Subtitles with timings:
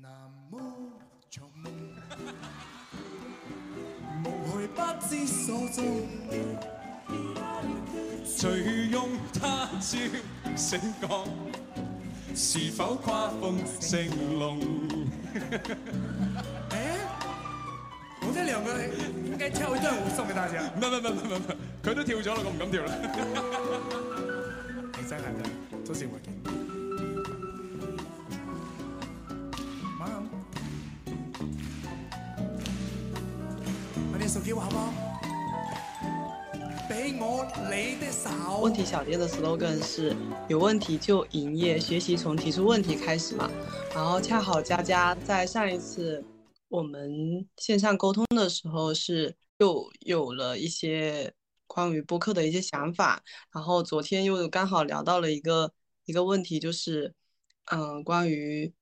[0.00, 0.08] 那
[0.50, 0.60] 么
[1.30, 1.68] 长夢，
[4.24, 4.26] 無
[4.60, 6.06] 去不知所蹤。
[8.24, 9.98] 醉翁他朝
[10.56, 11.08] 醒覺，
[12.34, 14.60] 是否跨鳳成龍？
[16.70, 16.98] 哎，
[18.22, 18.86] 我这两个
[19.26, 20.60] 应该跳一段舞送给大家。
[20.76, 21.56] 唔係唔係唔係唔係唔係，
[21.90, 22.94] 佢都跳咗啦，我唔敢跳啦。
[24.96, 26.18] 你 真係真，周時會
[34.54, 34.92] 我哋手機好不好？
[36.88, 38.60] 俾我你的手。
[38.62, 40.16] 问题小店的 slogan 是
[40.48, 43.50] 有问题就营业，学习从提出问题开始嘛。
[43.94, 46.24] 然后恰好佳佳在上一次
[46.68, 51.32] 我们线上沟通的时候是又有了一些
[51.66, 53.22] 关于播客的一些想法，
[53.52, 55.72] 然后昨天又刚好聊到了一个
[56.06, 57.14] 一个问题，就是
[57.66, 58.72] 嗯、关于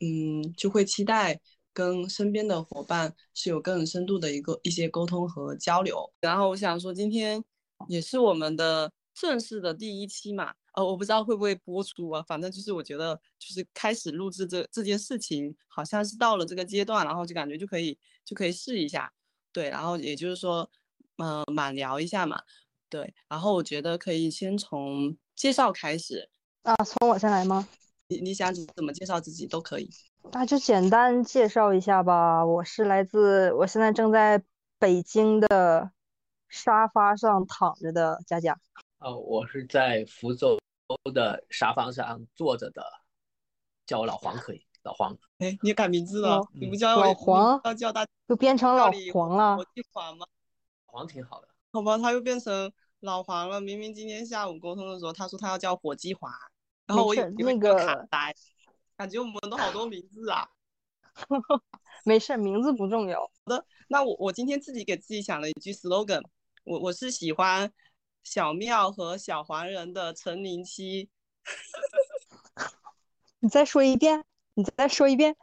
[0.00, 1.40] 嗯就会期待
[1.72, 6.12] 跟身边的伙伴是有更深度的一个一些沟通和交流。
[6.20, 7.42] 然后我想说，今天
[7.88, 19.12] 也是我们的正式的第一期嘛，呃，我不知道会不会播出啊，反正就是我觉得就是开始录制这这件事情，好像是到了这个阶段，然后就感觉就可以就可以试一下，
[19.52, 20.70] 对，然后也就是说，
[21.16, 22.40] 嗯、满聊一下嘛，
[22.88, 26.28] 对，然后我觉得可以先从介绍开始，
[26.62, 27.68] 啊，从我先来吗？
[28.08, 29.88] 你你想怎么介绍自己都可以。
[30.32, 32.44] 那就简单介绍一下吧。
[32.44, 34.42] 我是来自，我现在正在
[34.78, 35.90] 北京的
[36.48, 38.58] 沙发上躺着的佳佳。
[38.98, 40.58] 呃，我是在福州
[41.12, 42.84] 的沙发上坐着的，
[43.86, 45.16] 叫我老黄可以，老黄。
[45.38, 49.64] 哎，你改名字了老，你不叫老黄要叫大就变成老黄了国。
[49.74, 50.26] 际黄吗？
[50.86, 53.60] 黄挺好的，好吧，他又变成老黄了。
[53.60, 56.30] 明明今天下午沟通的时候，他说他要叫火鸡华，
[56.86, 58.34] 然后我有没事那个卡个呆，
[59.00, 60.46] 感觉我们都好多名字啊。
[62.04, 63.18] 没事，名字不重要。
[63.18, 66.22] 好的那我我今天自己给自己想了一句 slogan，
[66.64, 67.72] 我我是喜欢
[68.22, 71.08] 小妙和小黄人的陈零七，
[73.38, 74.22] 你再说一遍，
[74.52, 75.34] 你再说一遍。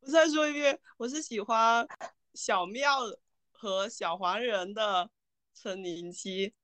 [0.00, 1.86] 我再说一遍，我是喜欢
[2.32, 3.00] 小妙
[3.52, 5.10] 和小黄人的
[5.52, 6.54] 陈零七，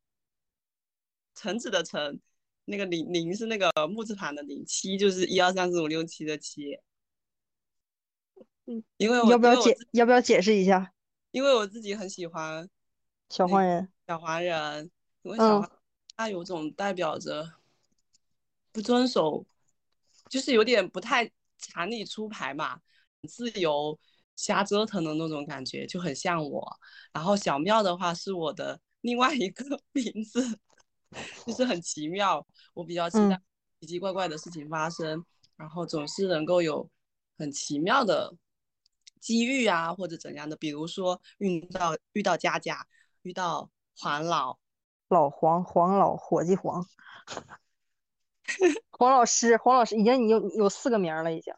[1.34, 2.19] 橙子的橙，
[2.66, 6.78] 那个零零是那个木字旁的零，七就是一二三四五六七的七。
[8.66, 9.77] 嗯，因为我要不要解我？
[9.93, 10.93] 要不要解释一下
[11.31, 12.69] 因为我自己很喜欢
[13.31, 13.88] 小黄人？
[14.06, 14.91] 小黄人，
[15.22, 15.71] 因为小嗯黄
[16.16, 17.49] 他有种代表着
[18.72, 19.47] 不遵守，
[20.28, 22.81] 就是有点不太常理出牌嘛，
[23.28, 23.99] 自由
[24.34, 26.76] 瞎折腾的那种感觉，就很像我。
[27.12, 30.59] 然后小妙的话是我的另外一个 名字，
[31.47, 33.43] 就是很奇妙，我比较期待嗯
[33.81, 35.25] 奇奇怪怪的事情发生，
[35.56, 36.88] 然后总是能够有
[37.38, 38.34] 很奇妙的
[39.21, 42.87] 机遇啊，或者怎样的，比如说遇到遇到佳佳，
[43.22, 44.59] 遇到黄老，
[45.09, 46.87] 老黄，黄老，伙计黄。
[48.91, 51.53] 黄老师，黄老师，已经有有四个名儿了，已经。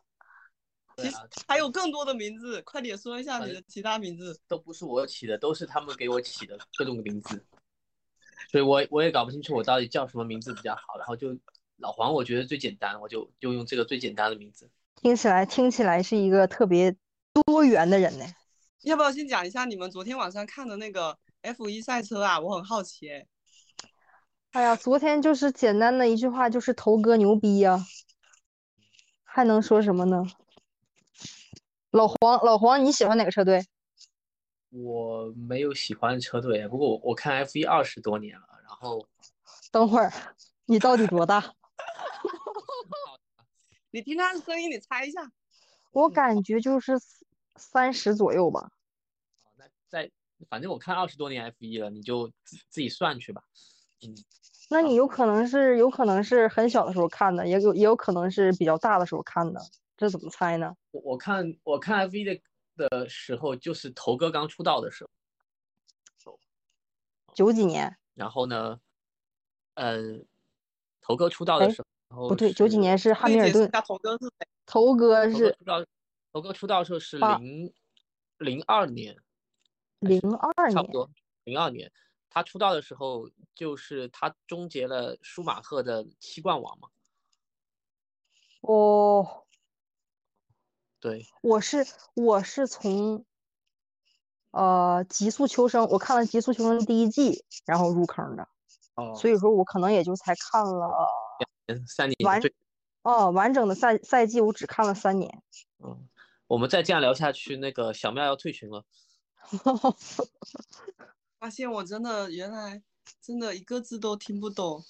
[0.97, 1.17] 其实
[1.47, 4.41] 还有更多的名字，快点说一下你呃的其他名字。
[4.49, 7.47] 都不是我起的，都是他们给我起的各种名字，
[8.51, 11.37] 所以我我也搞不清楚我到底叫什么名字比较好，然后就
[11.77, 14.71] 老黄我觉得最简单，我就就用这个最简单的名字。
[14.97, 16.97] 听起来听起来是一个特别
[17.33, 18.25] 多元的人呢。
[18.83, 22.41] 要不要先讲一下你们昨天晚上看的那个 F 一赛车啊？
[22.41, 23.27] 我很好奇哎。
[24.53, 27.85] 哎呀，昨天就是简单的一句话，就是头哥牛逼呀、
[29.23, 30.25] 还能说什么呢？
[31.91, 33.67] 老黄，老黄，你喜欢哪个车队？
[34.71, 39.07] 我没有喜欢的车队，不过我我看 F 一二十多年了，然后
[39.73, 40.13] 等会儿，
[40.67, 41.43] 你到底多大？
[43.91, 45.21] 你听他的声音，你猜一下。
[45.93, 46.93] 我感觉就是
[47.57, 48.71] 三十左右吧。
[49.57, 50.11] 那在
[50.49, 53.43] 反正我看二十多年 F 一了，你就自自己算去吧。
[54.07, 54.15] 嗯，
[54.71, 59.61] 那你有可能是有可能是很小的时候看的，也有也有可能是比较大的时候看的，
[59.97, 60.77] 这怎么猜呢？
[60.91, 62.39] 我我看我看 F 一的
[62.79, 65.05] 的时候，就是头哥刚出道的时
[66.25, 66.39] 候，
[67.35, 67.99] 九几年？
[68.15, 68.81] 然后呢，
[69.75, 70.25] 呃，
[71.01, 74.49] 头哥出道的哎时候不对，九几年是汉密尔顿，头哥是谁？
[74.65, 75.85] 头哥头哥是出道，
[76.33, 77.73] 头哥出道的时候是八零
[78.39, 79.17] 零二年，
[80.01, 80.77] 还零二年。
[80.77, 81.11] 差不多
[81.45, 81.93] 零二年。
[82.31, 86.89] 他出道的时候，就是他终结了舒马赫的七冠王嘛。
[88.61, 89.47] 哦，
[91.01, 93.25] 对，我是我是从
[94.51, 98.49] 呃《极速求生》，我看了《极速求生》第一季，然后入坑的，
[98.95, 100.89] 哦，所以说我可能也就才看了
[101.67, 102.41] 嗯三年完
[103.03, 105.43] 哦完整的赛赛季，我只看了三年。
[105.85, 106.09] 嗯，
[106.47, 108.85] 我们再这样聊下去，那个小妙要退群了。
[111.39, 112.83] 发现我真的原来
[113.23, 114.85] 真的一个字都听不懂。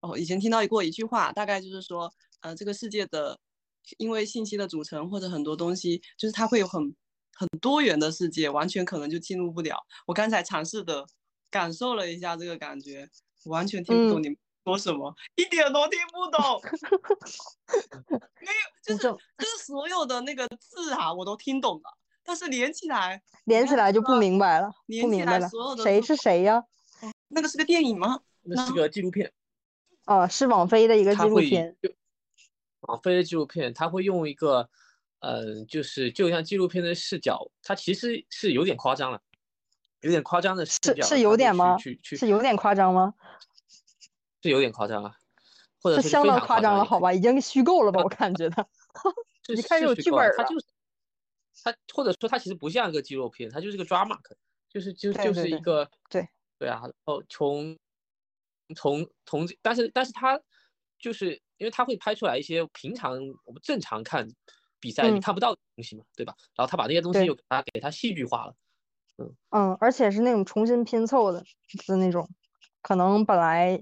[0.00, 3.40] 哦，以前听到过一句话，大概就是说，呃，这个世界的
[3.98, 6.94] 因为信息的组成或者很多东西，就是它会有很
[7.34, 9.76] 很多元的世界，完全可能就进入不了。
[10.06, 11.06] 我刚才尝试的
[11.50, 13.08] 感受了一下这个感觉，
[13.46, 16.60] 完全听不懂嗯你们说什么，一点都听不懂。
[18.40, 26.64] 没有，就是这就是所有的那个字啊，我都听懂了，但是连起来，连起来就不明白了，连起不明白了来所有，的谁是谁呀？
[27.28, 28.20] 那个是个电影吗？
[28.42, 29.32] 那是个纪录片，
[30.06, 31.76] 哦，是网飞的一个纪录片。
[32.84, 34.68] 就网飞的纪录片，他会用一个，
[35.20, 39.20] 呃，就是就像纪录片的视角，它其实是有点夸张了，
[40.00, 43.14] 有点夸张的视角，是是有点吗去去是有点夸张吗？
[44.42, 45.16] 是有点夸张啊，
[45.80, 48.02] 或者是相当夸张了，好吧，已经虚构了吧？
[48.04, 48.66] 我感觉他
[49.46, 50.66] 是一看就有剧本儿了它就是
[51.62, 54.36] 它或者说它其实不像一个纪录片，它就是个 drama，可
[54.68, 56.28] 就是就就是一个对
[56.58, 57.78] 对啊，然后从
[58.76, 60.40] 从从但是但是它
[60.98, 63.12] 就是因为他会拍出来一些平常
[63.44, 64.26] 我们正常看
[64.80, 65.20] 比赛你嗯。
[65.20, 66.34] 看不到的东西嘛，对吧？
[66.56, 68.54] 然后他把那些东西又给它给他戏剧化了，
[69.18, 69.34] 嗯。
[69.50, 71.44] 嗯，而且是那种重新拼凑的
[71.86, 72.28] 的那种，
[72.82, 73.80] 可能本来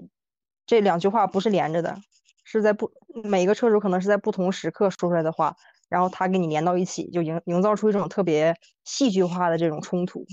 [0.66, 1.96] 这两句话不是连着的，
[2.44, 2.90] 是在不
[3.24, 5.56] 每个车主可能是在不同时刻说出来的话，
[5.88, 8.54] 然后他给你连到一起，就营营造出一种特别
[8.84, 10.24] 戏剧化的这种冲突，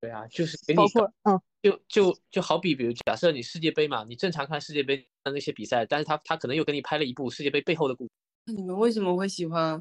[0.00, 8.10] 对啊，就是给你包括嗯就就就好比，比如假设你世界杯嘛，你正常看世界杯的那些比赛，但是他他可能又给你拍了一部世界杯背后的故事。
[8.44, 9.80] 那你们为什么会喜欢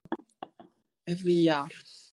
[1.03, 1.68] F 一啊？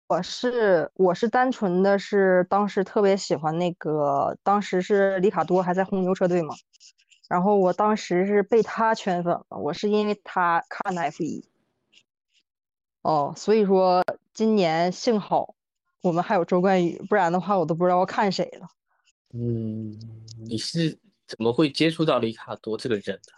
[0.07, 6.55] 我是我是单纯的是当时特别喜欢那个，当时是里卡多还在红牛车队嘛，
[7.27, 11.43] 然后我当时是被他圈粉了，我是因为他看的 F 一，
[13.01, 14.01] 哦，所以说
[14.33, 15.55] 今年幸好
[16.01, 18.69] 我们还有周冠宇，不然的话我都不知道要看谁了。
[19.33, 19.97] 嗯，
[20.47, 20.97] 你是
[21.27, 23.33] 怎么会接触到里卡多这个人的？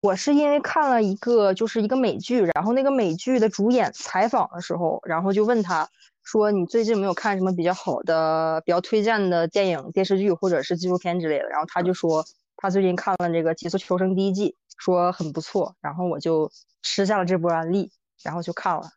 [0.00, 5.88] 我是因为看了一个就是一个美剧，然后那个美剧的主演采访的时候，然后就问他
[6.22, 12.24] 说：“你最近有没有看什么比较好的、比较推荐的电影、电视剧或者是纪录片之类的？”然后他就说
[12.56, 16.50] 他最近看了这个《极速求生》第一季，说很不错，然后我就
[16.82, 17.90] 吃下了这波安利，
[18.22, 18.90] 然后就看了，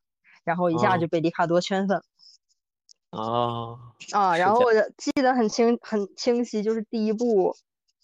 [0.44, 2.04] 然后一下哦就被里卡多圈粉了
[3.12, 3.80] 哦，
[4.12, 4.36] 啊。
[4.38, 7.56] 然后我就记得很清很清晰，就是第一部。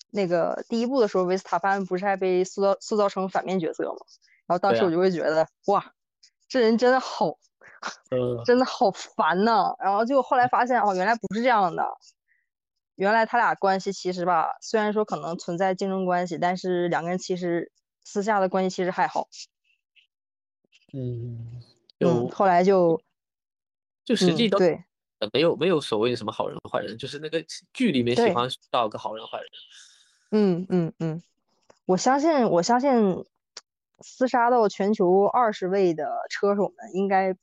[0.09, 3.99] 那个第一部的时候，维斯塔潘不是还被塑造塑造成反面角色吗？
[4.47, 5.93] 然后当时我就会觉得，哇，
[6.47, 7.37] 这人真的好，
[8.09, 9.75] 呃，真的好烦呐。
[9.79, 11.85] 然后结果后来发现，哦，原来不是这样的，
[12.95, 17.69] 原来他俩关系其实吧，虽然说可能存在竞争关系，但是两个人其实
[18.05, 19.27] 私下的关系其实还好。
[20.93, 21.61] 嗯，
[21.99, 23.03] 嗯，就后来就嗯，
[24.05, 24.85] 就实际都对
[25.19, 27.43] 呃没有没有所谓的什么好人坏人，就是那个
[27.73, 29.49] 剧里面喜欢到个好人坏人。
[30.31, 31.23] 嗯嗯嗯，
[31.85, 32.91] 我相信，我相信，
[33.99, 37.35] 厮杀到全球二十位的车手们，应该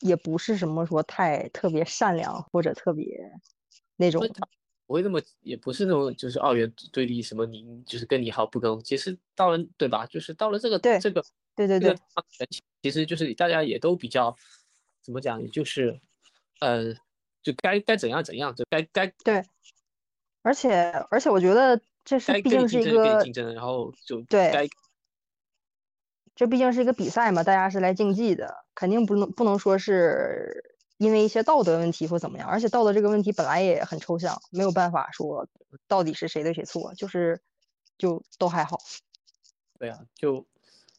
[0.00, 3.06] 也不是什么说太特别善良或者特别
[3.96, 4.20] 那种
[4.86, 8.80] 不会那么，也不是那种就是二元对立，什么你就是跟你好不跟我。
[8.82, 10.06] 其实到了对吧？
[10.06, 11.24] 就是到了这个对这个
[11.56, 11.96] 对对对
[12.48, 14.36] 其其实就是大家也都比较
[15.02, 15.98] 怎么讲，也就是
[16.60, 16.94] 呃，
[17.42, 19.44] 就该该怎样怎样，就该该对，
[20.42, 24.68] 而且而且我觉得这是毕竟是一个竞争，然后就对该
[26.34, 35.48] 这毕竟是一个比赛嘛，大家是来竞技的，肯定不能不能说是因为一些道德问题或怎么样，而且道德这个问题本来也很抽象，没有办法说
[35.88, 37.40] 到底是谁对谁错，就是
[37.96, 38.78] 就都还好。
[39.78, 40.46] 对啊，就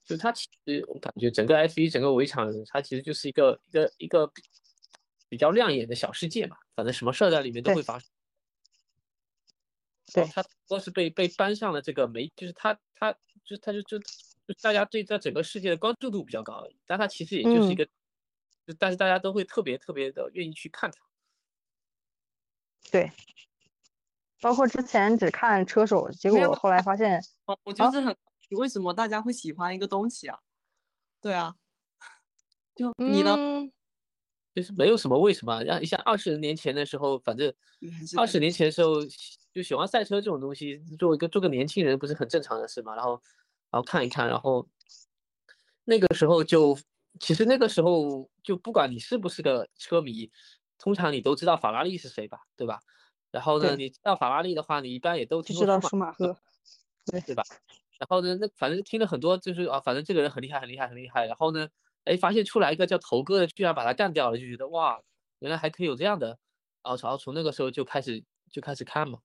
[0.05, 4.31] 就它其实我感觉整个 F 一整个围场，它其实就是一个一个一个
[5.29, 8.09] 比比较亮眼的小世界嘛，反正什么事儿在里面都会发生。
[10.13, 17.85] 对然后它都是被被搬上了这个媒，就是他他就他就就就大家对这整个世界的关注度比较高而已，但他其实也就是一嗯个，
[18.65, 20.97] 就但是大家都会特别特别的愿意去看他。
[22.89, 23.11] 对，
[24.39, 28.15] 包括之前只看车手，结果后来发现， 我我就是很，
[28.51, 30.39] 为什么大家会喜欢一个东西啊？
[31.19, 31.53] 对啊，
[32.73, 33.35] 就你呢？
[33.37, 33.71] 嗯，
[34.57, 37.53] 就是没有什么为什么，像像二十年前的时候，反正
[38.17, 38.95] 二十年前的时候
[39.53, 42.95] 就喜欢赛车这种东西，做一个做个年轻人不是很正常的事嘛？
[42.95, 43.21] 然后
[43.69, 44.67] 然后看一看，然后
[45.83, 46.75] 那个时候就
[47.19, 50.31] 其实那个时候就不管你是不是个车迷，
[50.79, 52.79] 通常你都知道法拉利是谁吧，对吧？
[53.29, 56.35] 然后呢，你知道法拉利的话，你一般也都就知道听过舒舒马赫，
[57.27, 57.43] 对吧？
[57.99, 61.27] 然后呢，那反正听了很多，就是啊，反正这个人很厉害，很厉害，很厉害。
[61.27, 61.69] 然后呢，
[62.07, 65.01] 哎，发现出来一个叫头哥的，居然把他干掉了，就觉得哇，
[65.39, 66.39] 原来还可以有这样的
[66.83, 67.17] 然后。
[67.17, 69.19] 从那个时候就开始就开始看嘛，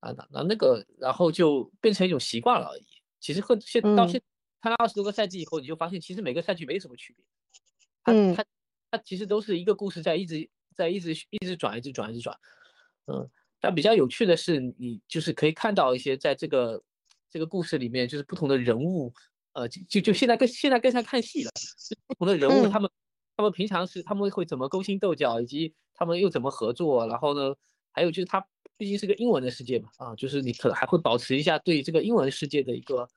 [0.00, 2.86] 啊，那那那个，然后就变成一种习惯了而已。
[3.20, 4.22] 其实和现到嗯现
[4.60, 7.24] 看了二十多个赛季以后，你就发现其实每个赛季没什么区别。
[8.02, 8.44] 它嗯它
[8.90, 12.38] 它其实都是一个故事在一直在一直一直转一直转一直转，
[13.06, 13.28] 嗯，
[13.60, 16.82] 但比较有趣的是，你就是可以看到一些在这个
[17.28, 19.12] 这个故事里面，就是不同的人物，
[19.58, 21.50] 呃，就就就现在更现在更像看戏了，
[22.06, 22.88] 不同的人物嗯他们
[23.36, 27.54] 他们平常是他们会怎么勾心斗角，以及他们又怎么合作，然后呢，
[27.92, 28.46] 还有就是它
[28.76, 33.08] 毕竟是个英文的世界嘛，啊，就是你可能还会保持一下对这个英文世界的一个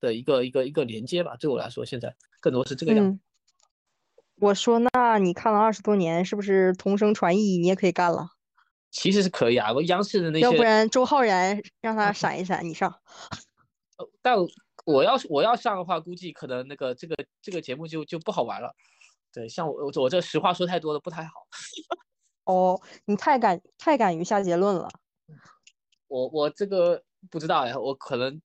[0.00, 1.34] 的一个一个一个连接吧。
[1.36, 3.10] 对我来说，现在更多是这个样子。
[3.12, 3.20] 嗯，
[4.36, 8.28] 我说，那你看了二十多年，是不是同声传译你也可以干了？
[8.90, 12.90] 其实是可以啊，我央视的那些要不，然周浩然让他 闪一闪，你上。
[13.96, 14.36] 呃但
[14.86, 18.74] 我要是我要上的话，估计可能那个这个这个节目就就不好玩了。
[19.32, 21.46] 对，像我我我这实话说太多了，不太好。
[22.44, 24.88] 哦，你太敢太敢于下结论了。
[26.08, 28.40] 我我这个不知道呀，我可能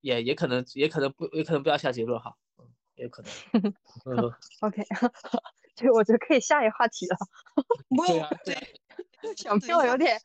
[0.00, 2.66] 也也可能也可能不也可能不要下结论哈，嗯，
[2.96, 3.30] 也可能。
[4.06, 4.82] 嗯， OK，
[5.76, 7.16] 就我觉得可以下一个话题了。
[8.08, 8.62] 对啊，对啊，
[9.36, 10.18] 小票有点，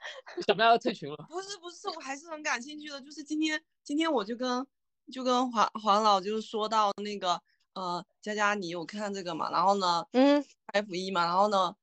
[0.48, 1.17] 小喵要退群了。
[1.29, 3.00] 不是不是，我还是很感兴趣的。
[3.01, 4.65] 就是今天今天我就跟
[5.12, 7.39] 就跟黄黄老就是说到那个
[7.74, 9.51] 呃，佳佳你有看这个嘛？
[9.51, 11.75] 然后呢嗯，F 一嘛，然后呢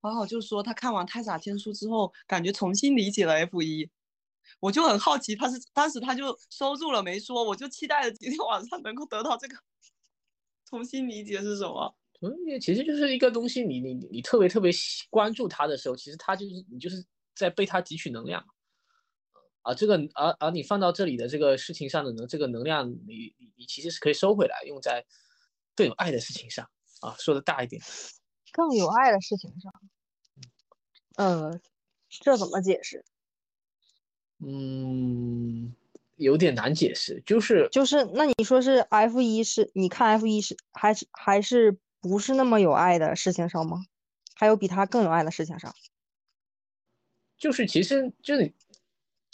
[0.00, 3.90] 黄老就说他看完《太傻天书》之后，感觉重新理解了 F 一。
[4.60, 9.56] 我就很好奇，他是当时他就收住了没说，我就期待着今天晚上能够得到这个
[10.68, 11.94] 重新理解是什么。
[12.20, 14.70] 重新理解，其实就是一个东西，你你你你特别特别
[15.08, 18.44] 关注它的时候，其实它就是你就是在被它汲取能量。
[19.64, 25.04] 啊，这个而而你放到这里的这个事情上的能，这个能量你你你其实是可以收回来，用在
[25.74, 26.68] 更有爱的事情上
[27.00, 27.16] 啊。
[27.18, 27.82] 说的大一点，
[28.52, 29.72] 更有爱的事情上。
[31.16, 31.58] 呃，
[32.10, 33.04] 这怎么解释？
[34.40, 35.74] 嗯，
[36.16, 43.78] 有点难解释，就是就是那你说是 F 一是你看 F 一是还是还是不是那么有爱的事情上吗？
[44.34, 45.74] 还有比他更有爱的事情上？
[47.38, 48.34] 就是其实就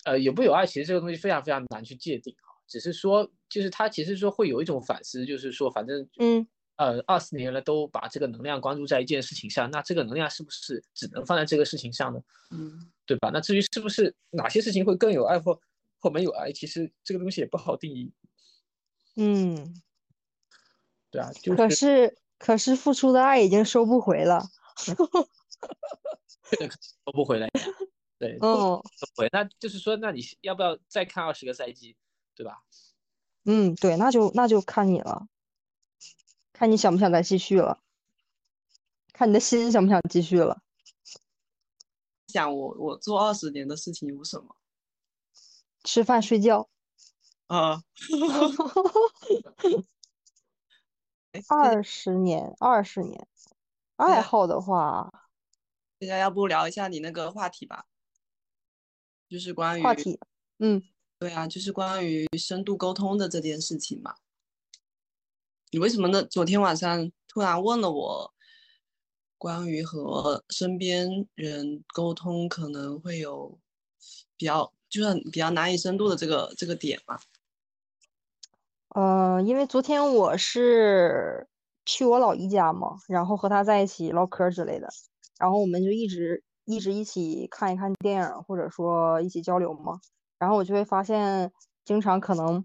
[0.05, 2.49] 呃有不有爱，其实这个东西非常非常难去界定啊。
[2.67, 12.21] 只是说，就是他其实说会有一种反思，就是说反正嗯呃二十年了都把这个能量关注在一件事情上，那这个能量是不是只能放在这个事情上呢？
[12.51, 13.31] 嗯，对吧？
[13.33, 15.61] 那至于是不是哪些事情会更有爱或
[15.99, 18.13] 或没有爱，其实这个东西也不好定义，
[19.17, 19.83] 嗯，
[21.11, 24.45] 对啊，就可是是可是付出的爱已经收不回了。
[27.05, 27.51] 收不回来呀，
[28.21, 28.83] 对，嗯
[29.17, 31.97] 对，那就是说，那你要不要再看二十个赛季，
[32.35, 32.63] 对吧？
[33.47, 35.27] 嗯，对，那就那就看你了，
[36.53, 37.81] 看你想不想再继续了，
[39.15, 40.61] 看你的心想不想继续了。
[42.29, 44.55] 想我我做二十年的事情有什么？
[45.83, 46.69] 吃饭睡觉，
[47.47, 47.83] 啊，
[51.33, 53.27] 哎二十年，二十年，
[53.97, 55.11] 爱啊好的话，
[55.99, 57.87] 大家要不聊一下你那个话题吧？
[59.31, 60.19] 就是关于话题，
[60.59, 60.83] 嗯，
[61.21, 64.17] 对啊，就是关于深度沟通的这件事情嘛。
[65.71, 66.25] 你为什么呢？
[66.25, 68.35] 昨天晚上突然问了我
[69.39, 73.57] 关于和身边人沟通可能会有
[74.37, 77.21] 比较就是比较难以深度的这个这个点嘛？
[78.89, 81.47] 呃，因为昨天我是
[81.87, 84.89] 去我老姨家嘛，然后和他在一起唠嗑之类的，
[85.39, 90.01] 然后我们就一直一直一起看一看电影，或者说一起交流嘛，
[90.39, 91.53] 然后我就会发现，
[91.85, 92.65] 经常可能，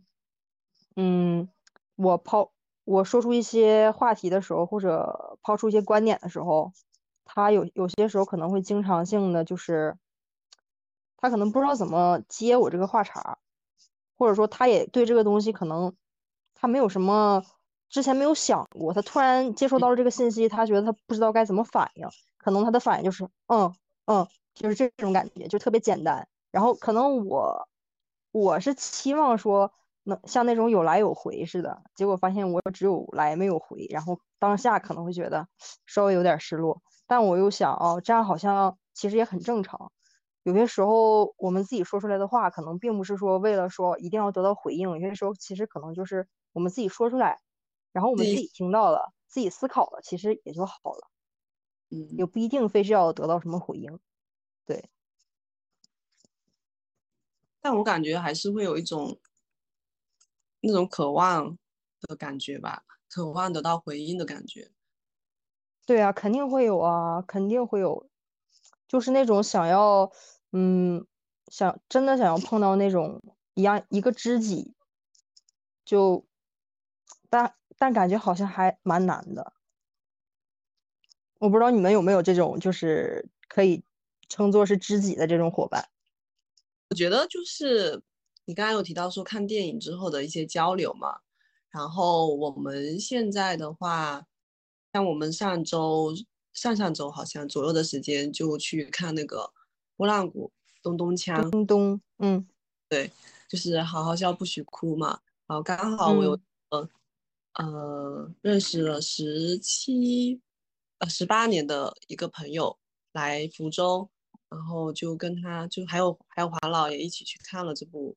[0.96, 1.50] 嗯，
[1.96, 2.52] 我抛
[2.84, 6.72] 我说出一些话题的时候，或者抛出一些观点的时候，
[7.26, 9.98] 他有有些时候可能会经常性的就是，
[11.18, 13.38] 他可能不知道怎么接我这个话茬。
[14.18, 15.94] 或者说他也对这个东西可能
[16.54, 17.44] 他没有什么
[17.90, 23.76] 之前没有想过，他突然接收到了这个信息，他觉得他不知道该怎么反应，可能他的反应就是嗯
[24.08, 26.28] 嗯，就是这种感觉，就特别简单。
[26.52, 27.68] 然后可能我
[28.32, 29.72] 我是期望说
[30.04, 35.48] 能像那种有来有回似的，结果发现我只有来没有回，然后当下可能会觉得
[35.88, 39.92] 稍微有点失落，但我又想哦，这样好像其实也很正常。
[40.44, 47.40] 有些时候我们自己说出来的话，可能并不是说为了说一定要得到回应，有些时候其实可能就是我们自己说出来，
[47.92, 51.08] 然后我们自己自己听到了，自己思考了，其实也就好了，
[51.92, 54.00] 嗯，也不一定非是要得到什么回应。
[54.66, 54.90] 对，
[57.62, 59.20] 但我感觉还是会有一种
[60.64, 61.58] 那种渴望
[62.02, 64.72] 的感觉吧，渴望得到回应的感觉。
[65.88, 68.10] 对啊，肯定会有啊，肯定会有，
[68.88, 70.10] 就是那种想要，
[70.52, 71.06] 嗯，
[71.48, 73.22] 想真的想要碰到那种
[73.54, 74.76] 一样一个知己，
[75.86, 76.26] 就，
[77.30, 79.55] 但但感觉好像还蛮难的。
[81.40, 83.84] 我不知道你们有没有这种，就是可以
[84.30, 85.88] 称作是知己的这种伙伴。
[86.90, 88.02] 我觉得就是
[88.46, 91.20] 你刚刚有提到说看电影之后的一些交流嘛，
[91.70, 94.26] 然后我们现在的话，
[94.94, 96.16] 像我们上周、
[96.54, 99.52] 上上周好像左右的时间就去看那个
[99.98, 100.52] 拨浪鼓
[100.82, 102.48] 咚咚锵，咚咚，嗯，
[102.88, 103.12] 对，
[103.50, 105.20] 就是好好笑不许哭嘛。
[105.48, 106.36] 然后刚好我有
[106.70, 106.90] 嗯
[107.54, 110.40] 呃呃认识了十七
[111.00, 112.78] 呃十八年的一个朋友
[113.14, 114.10] 来福州，
[114.50, 118.16] 然后就跟他就还有还有华老也一起去看了这部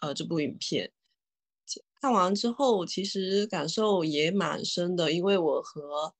[0.00, 0.92] 呃这部影片。
[2.00, 6.12] 看完之后，其实感受也蛮深的，因为我和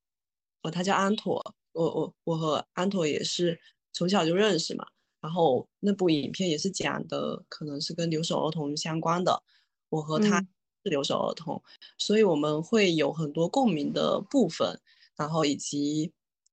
[0.62, 3.60] 我他叫安妥，我我我和安妥也是
[3.92, 4.86] 从小就认识嘛。
[5.20, 9.42] 然后那部影片也是讲的，可能是跟留守儿童相关的。
[9.88, 10.48] 我和他嗯
[10.84, 11.62] 是留守儿童，
[11.98, 14.80] 所以我们会有很多共鸣的部分，
[15.16, 16.12] 然后以及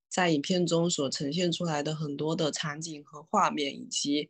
[0.09, 4.29] 在影片中所呈现出来的很多的场景和画面，以及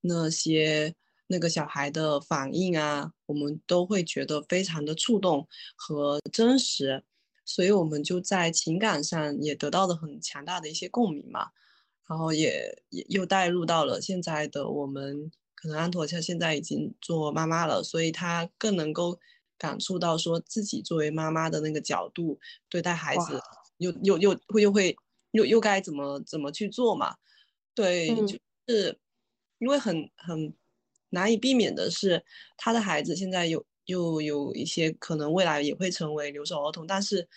[0.00, 0.94] 那些
[1.26, 7.04] 那个小孩的反应啊，我们都会觉得非常的触动和真实，
[7.44, 11.50] 所以我们就在情感上也得到了很强大的一些共鸣嘛。
[12.08, 19.20] 然后也也又带入到了现在的我们，可能安妥她现在已经做妈妈了，所以她更能够
[19.58, 23.42] 感触到说自己作为妈妈的那个角度对待孩子哇，
[23.78, 24.96] 又又又会又会
[25.32, 27.16] 又又该怎么怎么去做嘛？
[27.74, 28.98] 对，嗯就是
[29.58, 30.54] 因为很很
[31.10, 32.24] 难以避免的是，
[32.56, 37.28] 他的孩子现在有又有一些可能未来也会成为留守儿童，但是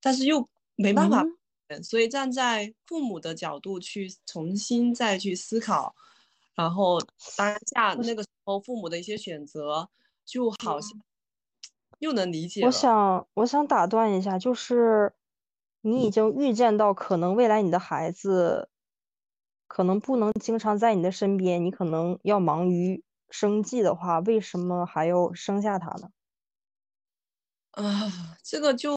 [0.00, 1.22] 但是又没办法
[1.68, 5.94] 嗯所以站在父母的角度去重新再去思考，
[6.54, 7.00] 然后
[7.36, 9.88] 当下那个时候父母的一些选择，
[10.26, 10.90] 就好像
[12.00, 12.70] 又能理解我。
[12.70, 15.12] 想，我想打断一下，就是
[15.86, 18.70] 你已经预见到可能未来你的孩子
[19.68, 26.08] 可能不能经常在你的身边，你可能要忙于生计的话，为什么还要生下他呢？
[27.72, 28.96] 啊，这个就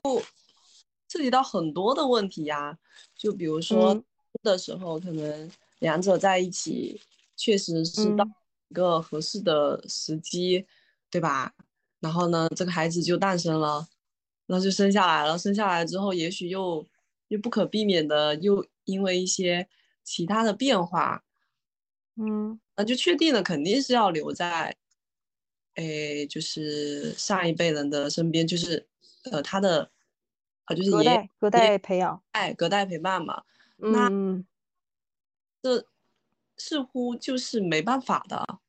[1.10, 2.78] 涉及到很多的问题呀，
[3.18, 4.04] 就比如说嗯
[4.44, 7.02] 的时候，可能两者在一起，
[7.36, 8.34] 确实是到嗯
[8.70, 10.66] 一个合适的时机，
[11.10, 11.54] 对吧？
[12.00, 13.86] 然后呢，这个孩子就诞生了，
[14.48, 16.84] 然后就生下来了，生下来之后，也许又
[17.28, 19.68] 又不可避免的又因为一些
[20.04, 21.24] 其他的变化，
[22.16, 22.60] 嗯。
[22.76, 24.76] 那就确定了肯定是要留在，
[25.76, 28.88] 哎，就是上一辈人的身边，就是
[29.32, 29.92] 呃他的，
[30.66, 33.44] 呃就是隔代隔代培养，哎隔代陪伴嘛，
[33.78, 34.46] 那嗯。
[35.60, 35.86] 这
[36.56, 38.60] 似乎就是没办法的，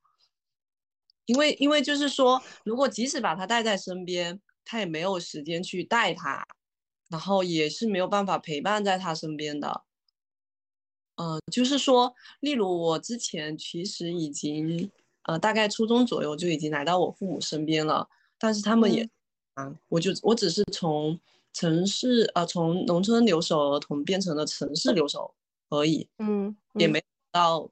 [1.27, 6.47] 因为因为就是说，如果即使把他带在身边，他也没有时间去带他，
[7.09, 9.85] 然后也是没有办法陪伴在他身边的。
[11.17, 14.91] 嗯，就是说，例如我之前其实已经，
[15.23, 19.09] 呃，大概初中左右就已经来到我父母身边了，但是他们也，
[19.55, 21.19] 啊，我就我只是从
[21.55, 25.35] 城市，呃，从农村留守儿童变成了城市留守
[25.71, 27.03] 而已，嗯嗯也没
[27.33, 27.71] 到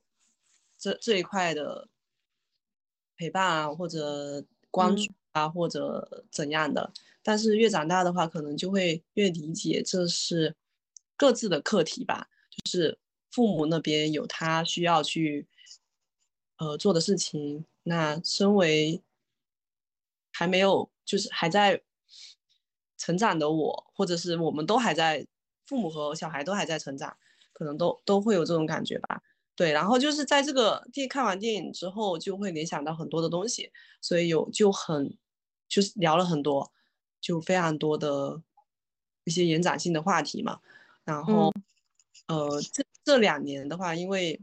[0.78, 1.88] 这这一块的
[3.18, 6.90] 陪伴啊，或者关注啊，或者怎样的。
[7.22, 10.56] 但是越长大的话，可能就会越理解这是
[11.14, 12.28] 各自的课题吧。
[12.50, 12.98] 就是
[13.30, 15.46] 父母那边有他需要去
[16.56, 19.02] 呃做的事情，那身为
[20.32, 21.82] 还没有就是还在
[22.96, 25.26] 成长的我，或者是我们都还在，
[25.66, 27.14] 父母和小孩都还在成长，
[27.52, 29.20] 可能都都会有这种感觉吧。
[29.54, 33.72] 对，然后就是在这个电看完电影之后，就会联想到很多的东西，
[34.02, 35.16] 所以有就很
[35.68, 36.72] 就是聊了很多，
[37.20, 38.42] 就非常多的
[39.24, 40.60] 一些延展性的话题嘛。
[41.04, 41.52] 然后，
[42.26, 44.40] 呃，这这两年的话，因为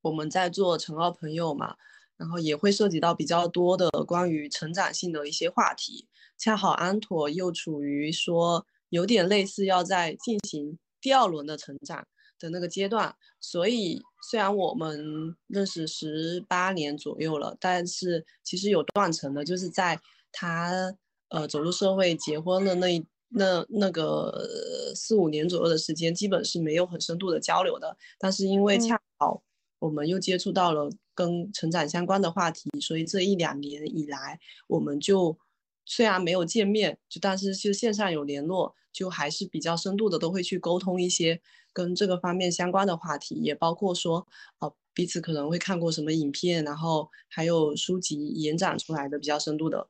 [0.00, 1.76] 我们在做陈奥朋友嘛，
[2.16, 6.08] 然后也会涉及到比较多的关于成长性的一些话题。
[6.36, 12.06] 恰好安妥又处于说有点类似要在进行第二轮的成长
[12.38, 20.00] 的那个阶段，所以虽然我们认识十八年左右了，但是其实有断层的，就是在
[20.34, 20.94] 他
[21.30, 27.96] 呃走入社会、结婚的那那那个四五年左右的时间，基本是没有很深度的交流的。
[28.18, 29.42] 但是因为嗯恰好
[29.78, 35.38] 我们又接触到了跟成长相关的话题，所以这一两年以来，我们就
[35.84, 41.40] 虽然没有见面，就但是就线上有联络，就还是比较深度的，都会去沟通一些
[41.72, 44.26] 跟这个方面相关的话题，也包括说，
[44.60, 49.86] 呃，彼此可能会看过什么影片，然后还有书籍延展出来的比较深度的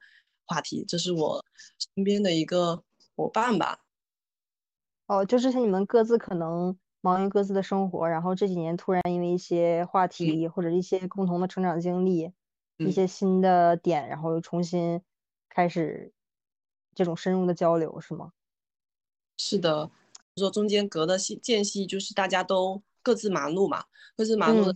[0.46, 0.84] 话题。
[0.86, 1.44] 这是我
[1.78, 2.82] 身边的一个
[3.16, 3.80] 伙伴吧。
[5.06, 12.32] 哦，就之前你们各自可能忙于各自的生活，然后这几年突然因为一些话题或者一些共同的成长经历，
[12.78, 15.02] 一嗯些新的点，然后又重新
[15.50, 16.12] 开始
[16.94, 18.32] 这种深入的交流，是吗？
[19.36, 19.90] 是的，
[20.36, 23.84] 说中间隔的隙间隙，就是大家都各自忙碌嘛，
[24.16, 24.74] 各自忙碌的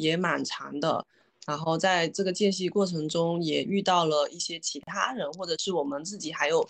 [0.00, 1.06] 也蛮长的。
[1.46, 6.68] 然后在这个间隙过程中，也遇到了一些其他人，或者是我们自己还有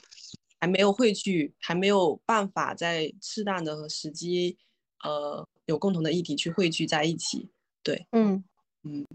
[0.60, 4.58] 还没有汇聚，还没有办法在适当的和时机，
[5.02, 7.50] 呃，有共同的议题去汇聚在一起。
[7.82, 8.44] 对，嗯
[8.82, 9.06] 嗯，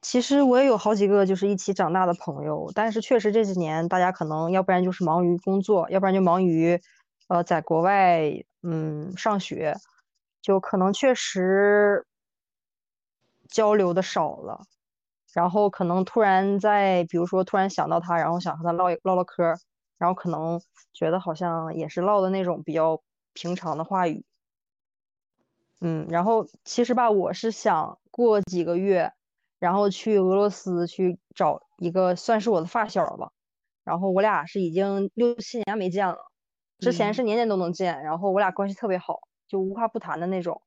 [0.00, 6.80] 其实我也有好几个就是一起长大的朋友，但是确实这几年大家可能要不然就是忙于工作，要不然就忙于
[7.28, 8.30] 呃在国外
[8.62, 9.76] 嗯上学，
[10.40, 12.04] 就可能确实
[13.52, 14.62] 交流的少了。
[15.32, 19.58] 然后可能突然在，比如说突然想到他，然后想和他唠一唠唠嗑儿，
[19.96, 20.60] 然后可能
[20.92, 23.00] 觉得好像也是唠的那种比较
[23.32, 24.24] 平常的话语。
[25.80, 29.12] 嗯，然后其实吧，我是想过几个月，
[29.58, 33.32] 然后去俄罗斯去找一个算是我的发小吧。
[33.84, 36.18] 然后我俩是已经六七年没见了，
[36.78, 40.62] 之前嗯是年年都能见，然后我俩关系特别好，就无话不谈的那种。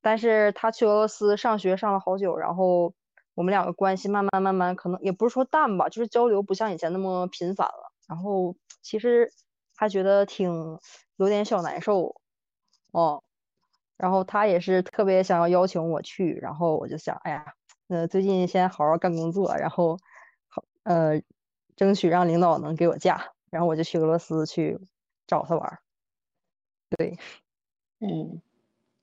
[0.00, 2.94] 但是他去俄罗斯上学上了好久，然后
[3.34, 7.92] 我们两个关系慢慢慢慢，可能也不是说淡吧，就是交流不像以前那么频繁了。
[8.08, 9.32] 然后其实
[9.74, 10.78] 他觉得挺
[11.16, 12.16] 有点小难受，
[12.92, 13.22] 哦。
[13.96, 17.44] 然后他也是特别想要邀请我去，然后我就想，哎呀，
[17.88, 19.98] 呃，最近先好好干工作，然后
[20.48, 21.20] 好，呃，
[21.76, 24.80] 争取让领导能给我假，然后我就去俄罗斯去
[25.26, 25.82] 找他玩儿。
[26.96, 27.18] 对，
[28.00, 28.40] 嗯，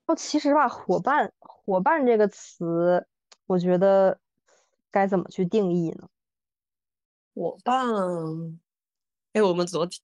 [0.07, 3.05] 哦，其实吧，伙伴，伙伴这个词，
[3.45, 4.19] 我觉得
[4.89, 6.09] 该怎么去定义呢？
[7.35, 7.85] 伙伴，
[9.33, 9.99] 哎，我们昨天，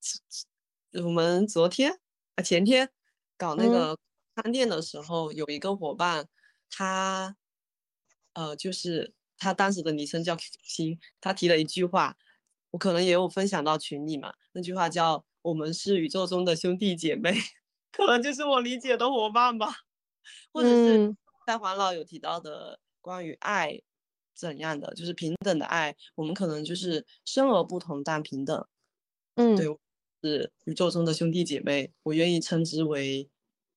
[1.05, 1.99] 我们昨天
[2.35, 2.91] 啊前天
[3.37, 3.97] 搞那嗯个
[4.35, 6.27] 餐店的时候，有一个伙伴，
[6.69, 7.37] 他，
[8.33, 12.17] 呃，就是他当时的昵称叫星，他提了一句话，
[12.71, 17.33] 我可能也有分享到群里嘛，那句话叫“我们是宇宙中的兄弟姐妹”，
[17.93, 19.73] 可能就是我理解的伙伴吧，
[20.51, 23.81] 或者是嗯在黄老有提到的关于爱
[24.33, 28.65] 怎样的，就是平等的爱，我们可能就是生而不同但平等，
[29.35, 29.65] 嗯对，
[30.21, 33.29] 是宇宙中的兄弟姐妹，我愿意称之为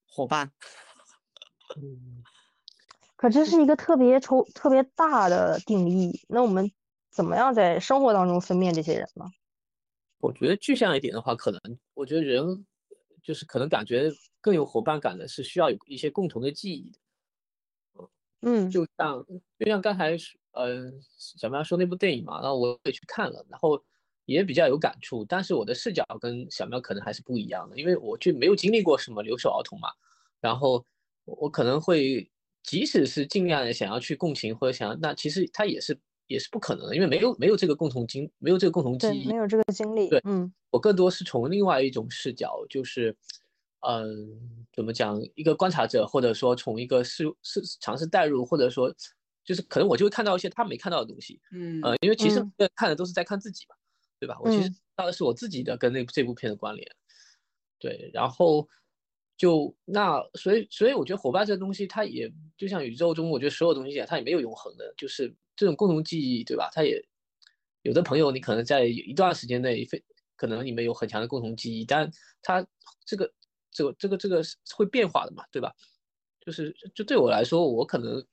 [0.08, 0.52] 伙伴。
[1.76, 2.22] 嗯，
[3.16, 6.24] 可这是一个特别抽、特别大的定义。
[6.28, 6.70] 那我们
[7.10, 9.26] 怎么样在生活当中分辨这些人呢？
[10.18, 11.60] 我觉得具象一点的话，可能
[11.94, 12.64] 我觉得人
[13.26, 14.08] 就是可能感觉
[14.40, 16.98] 更有伙伴感的是需要有一些共同的记忆的。
[18.42, 19.26] 嗯就像
[19.58, 23.82] 就像刚才是呃小喵说那部电影嘛，然后我也去看了，然后
[24.26, 29.88] 也比较有感触，但是我的视角跟小喵可能还是不一样的，因为我就没有经历过什么留守儿童嘛，
[30.40, 30.86] 然后
[31.24, 32.30] 我我可能会
[32.62, 40.08] 即使是尽量的想要去共情或者想要，那其实他也是也是不可能的，因为没有没有这个共同经没有这个共同记，忆没，有这个经历。
[40.08, 40.52] 对嗯。
[40.70, 43.16] 我更多是从另外一种视角，就是，
[43.80, 48.94] 嗯，怎么讲，一个观察者，或者说从一个试试尝试代入，或者说，
[49.44, 51.80] 就是可能我就会看到一些他没看到的东西，嗯。
[51.82, 53.76] 呃，因为其实看的都是在看自己嘛，
[54.18, 54.36] 对吧？
[54.40, 56.86] 我其实到的是我自己的跟那这部片的关联，
[57.78, 58.68] 对，然后
[59.36, 66.70] 就那所以所以我觉得伙伴这东西，它也就像宇宙中，我觉得所有东西一样，它也没有永恒的，就是这种共同记忆，对吧？
[66.72, 67.02] 它也
[67.82, 70.02] 有的朋友，你可能在一段时间内非
[70.36, 72.10] 可能你们有很强的共同记忆，但
[72.42, 72.66] 它
[73.04, 73.32] 这个
[73.70, 75.74] 这个这个这个是会变化的嘛，对吧？
[76.40, 78.26] 就是就对我来说，我可能。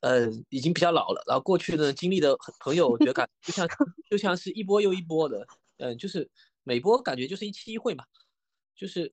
[0.00, 3.68] 呃，已经比较老了，然后过去呢经历的朋友，我觉得感就像
[4.08, 5.44] 就像是一波又一波的，
[5.78, 6.30] 嗯、就是
[6.62, 8.04] 每波感觉就是一期一会嘛，
[8.76, 9.12] 就是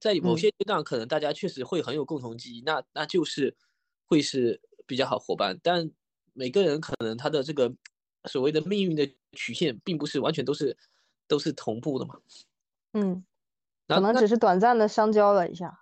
[0.00, 3.56] 在某嗯些阶段，可能大家确实会很有共同记忆，那那就是
[4.06, 5.90] 会是比较好伙伴，但
[6.32, 7.72] 每个人可能他的这个
[8.24, 10.76] 所谓的命运的曲线，并不是完全都是
[11.26, 12.16] 都是同步的嘛，
[12.92, 13.24] 嗯，
[13.86, 15.80] 可能只是短暂的相交了一下。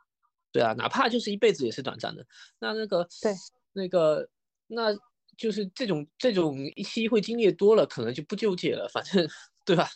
[0.52, 2.26] 对啊，哪怕就是一辈子也是短暂的。
[2.58, 3.34] 那那个对
[3.72, 4.28] 那个
[4.66, 4.96] 那
[5.36, 9.28] 就是这种这种一期会经历多了，可能就不纠结了，反正
[9.64, 9.88] 对吧？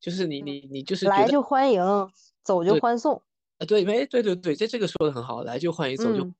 [0.00, 1.80] 就是你你你就是来就欢迎，
[2.42, 3.22] 走就欢送。
[3.58, 6.34] 啊，对，没对对对，这这个说的很好，来就欢迎，走就、嗯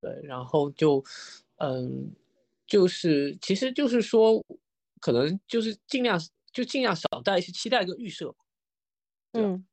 [0.00, 1.02] 对，然后就
[1.56, 2.12] 嗯，
[2.66, 4.44] 就是其实就是说，
[5.00, 6.20] 可能就是尽量
[6.52, 8.34] 就尽量少带一些期待跟预设。
[9.32, 9.64] 对啊嗯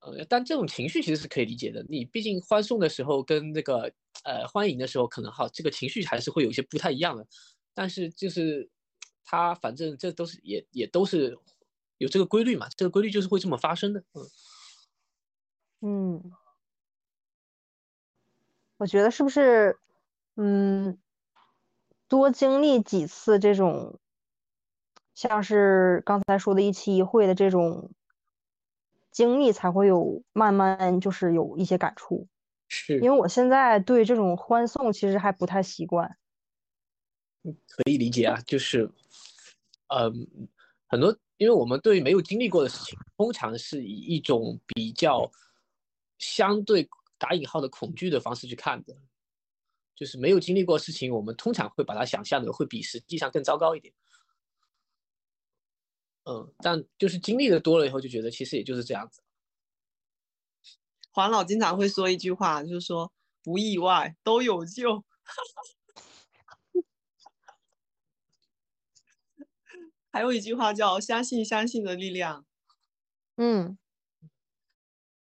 [0.00, 1.84] 呃，但这种情绪其实是可以理解的。
[1.88, 3.92] 你毕竟欢送的时候跟那个
[4.24, 7.26] 呃欢迎的时候，可能哈这个情绪还是会有一些不太一样的。
[7.74, 8.68] 但是就是
[9.24, 11.38] 它反正这都是也也都是
[11.98, 14.00] 有这个规律嘛，这个规律就是会这么发生的。
[14.14, 14.22] 嗯，
[15.82, 16.32] 嗯，
[18.76, 19.78] 我觉得是不是，
[20.36, 20.98] 嗯，
[22.06, 23.98] 多经历几次这种，
[25.14, 27.90] 像是刚才说的一期一会的这种
[29.10, 32.28] 经历，才会有慢慢就是有一些感触。
[32.68, 36.16] 是因为我现在对这种欢送其实还不太习惯。
[37.42, 38.90] 可以理解啊，就是，
[39.88, 40.12] 嗯，
[40.86, 45.30] 很多，因为我们对没有经历过的事情，通常是以一种比较
[46.20, 48.96] 相对打引号的恐惧的方式去看的，
[49.96, 53.92] 就是没有经历过事情，我们通常会把它想象的会比实际上更糟糕一点。
[56.24, 59.20] 嗯，但就是经历的多了以后，就觉得其实也就是这样子。
[61.10, 65.02] 黄老经常会说一句话，就是说不意外都有救。
[70.12, 72.44] 还有一句话叫“相信相信的力量
[73.36, 73.78] 嗯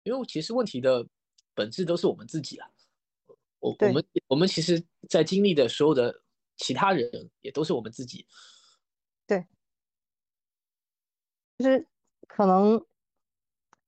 [0.06, 1.04] 因为其实问题的
[1.52, 2.70] 本质都是我们自己啊。
[3.58, 6.22] 我我们我们其实，在经历的所有的
[6.56, 8.24] 其他人，也都是我们自己。
[9.26, 9.44] 对
[11.58, 11.88] 就是
[12.28, 12.86] 可能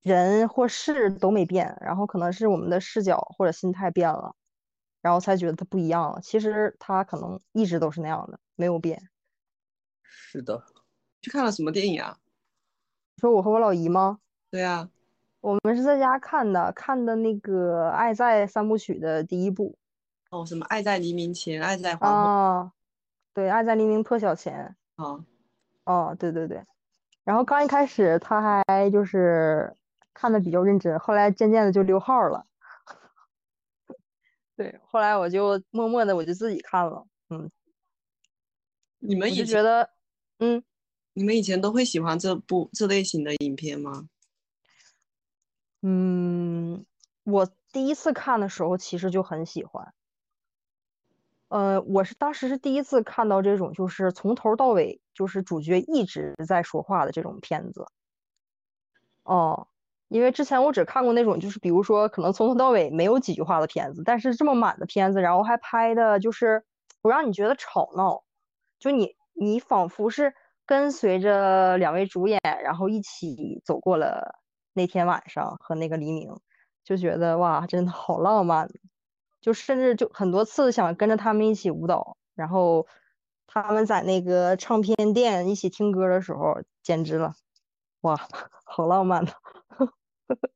[0.03, 4.35] 人或事都没变，然后可能是我们的视角或者心态变了，
[5.01, 6.21] 然后才觉得它不一样了。
[6.21, 9.09] 其实它可能一直都是那样的，没有变。
[10.03, 10.67] 是的，”。
[11.23, 12.19] 去看了什么电影啊？
[13.19, 14.21] 说我和我老姨吗？
[14.51, 14.91] 对啊，
[15.41, 19.77] 我们是在家看的，看的那个《爱在三部曲》的第一部
[20.31, 22.73] 哦，什么“爱在黎明前，爱在黄昏啊，
[23.33, 25.25] 对，《爱在黎明破晓前》。”啊，
[25.85, 26.63] 哦，对对对。
[27.25, 29.77] 然后刚一开始他还就是
[30.13, 32.45] 看的比较认真，后来渐渐的就溜号了。
[34.57, 37.49] 对，后来我就默默的我就自己看了，嗯，
[38.99, 39.89] 你们以前觉得，
[40.41, 40.63] 嗯，
[41.13, 44.09] 你们以前都会喜欢这部这类型的影片吗？
[45.83, 46.85] 嗯，
[47.25, 49.95] 我第一次看的时候其实就很喜欢。
[51.49, 57.87] 呃，我是当时是第一次看到这种，就是从头到尾就是主角一直在说话的这种片子。
[59.23, 59.69] 哦，
[60.09, 66.65] 因为之前我只看过那种，就是比如说可能从头到尾没有几句话的片子，但是这么满的片子，然后还拍的就是
[67.01, 68.25] 不让你觉得吵闹，
[68.79, 70.35] 就你你仿佛是
[70.67, 74.41] 跟随着两位主演，然后一起走过了
[74.79, 76.33] 那天晚上和那个黎明，
[76.85, 78.71] 就觉得哇，真的好浪漫，
[79.41, 82.87] 就甚至就很多次想跟着他们一起舞蹈，然后
[83.49, 87.35] 他们在那个唱片店一起听歌的时候，简直了，
[88.03, 88.17] 哇，
[88.65, 89.33] 好浪漫的。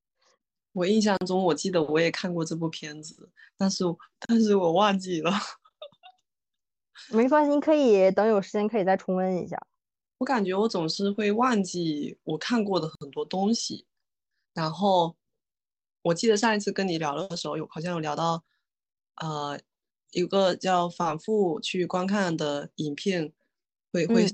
[0.73, 3.85] 我印象中，我记得我也看过这部片子，但是
[4.21, 5.33] 但是我忘记了。
[7.11, 9.59] 没关系，你可以等有时间可以再重温一下。
[10.19, 13.85] 我感觉我总是会忘记我看过的很多东西，
[14.55, 15.17] 然后
[16.03, 18.45] 我记得上一次跟你聊的时候，有好像有聊到，
[19.17, 19.59] 呃，
[20.11, 23.33] 有个叫反复去观看的影片，
[23.93, 24.27] 会会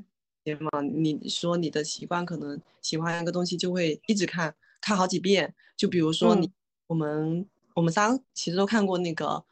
[0.44, 0.80] 嗯嘛？
[0.80, 5.54] 你说你的习惯可能喜欢一个东西就会一直看，看好几遍。
[5.76, 6.52] 就比如说你，嗯
[6.88, 9.44] 我们我们仨其实都看过那个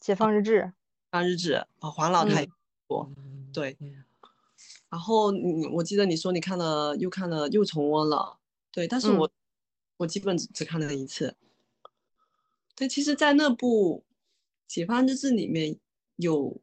[0.00, 0.60] 解放日志，
[1.10, 2.50] 《放日志》啊，黄老他也
[2.88, 3.76] 嗯，对。
[3.80, 4.02] 嗯
[4.88, 8.38] 然后你我记得你说你看了又看了又重温了，
[8.70, 9.30] 对，但是嗯我、
[9.98, 11.36] 我基本只只看了一次。
[12.74, 14.04] 对，其实，在那部
[14.72, 15.78] 《解放日志》里面
[16.16, 16.60] 有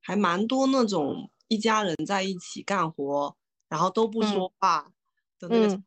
[0.00, 3.36] 还蛮多那种一家人在一起干活，
[3.68, 4.92] 然后都不嗯说话
[5.38, 5.84] 的那个嗯，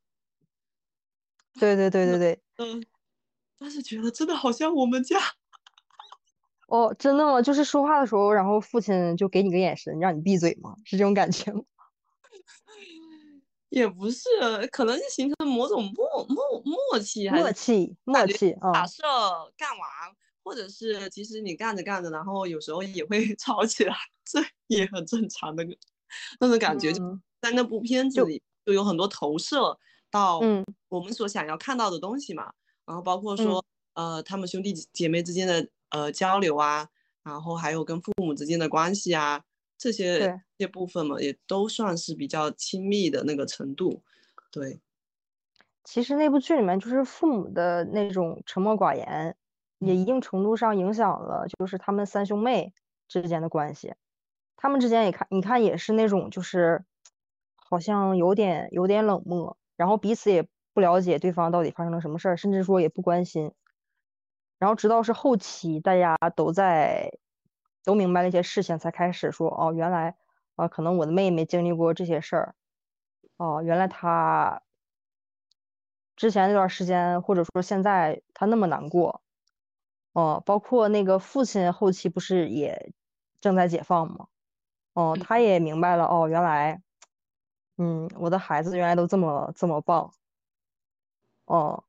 [1.59, 2.41] 对对对对对。
[2.57, 2.85] 嗯，
[3.57, 5.17] 但是觉得真的好像我们家，
[6.67, 7.41] 哦，真的吗？
[7.41, 10.75] 就是说话的时候，然后父亲就给你个眼神，让你闭嘴吗？
[10.85, 11.63] 是这种感觉吗？
[13.69, 14.27] 也不是，
[14.71, 19.03] 可能是形成某种默默默契，默契，默契啊，假设
[19.57, 19.79] 干完，
[20.43, 25.65] 或者是其实你干着干着，然后有时候也会 吵起来，这也很正常的
[26.39, 26.91] 那种感觉。
[27.41, 29.77] 在那部片子里，就有很多投射
[30.11, 32.51] 到嗯我们所想要看到的东西嘛。
[32.85, 36.89] 然后包括说，呃，他们兄弟姐妹之间的呃交流啊，
[37.23, 39.43] 然后还有跟父母之间的关系啊，
[39.79, 44.03] 这些这些部分嘛，也都算是比较亲密的那个程度。
[44.51, 44.81] 对，
[45.83, 49.35] 其实那部剧里面就是父母的那种沉默寡言，
[49.79, 52.73] 也一定程度上影响了就是他们三兄妹
[53.07, 53.95] 之间的关系。
[54.57, 56.83] 他们之间也看，你看也是那种就是
[57.55, 63.53] 好像有点有点冷漠，然后彼此也不了解对方到底发生了什么事儿，甚至说也不关心。
[64.57, 67.17] 然后直到是后期大家都在
[67.83, 70.15] 都明白了一些事情，才开始说哦，原来
[70.55, 72.55] 啊，可能我的妹妹经历过这些事儿，
[73.37, 74.61] 哦，原来她
[76.15, 79.21] 之前那段时间或者说现在她那么难过，
[80.13, 82.91] 哦，包括那个父亲后期不是也
[83.41, 84.27] 正在解放吗？
[84.93, 86.81] 哦，他也明白了哦，原来，
[87.77, 90.11] 嗯，我的孩子原来都这么这么棒，
[91.47, 91.83] 哦。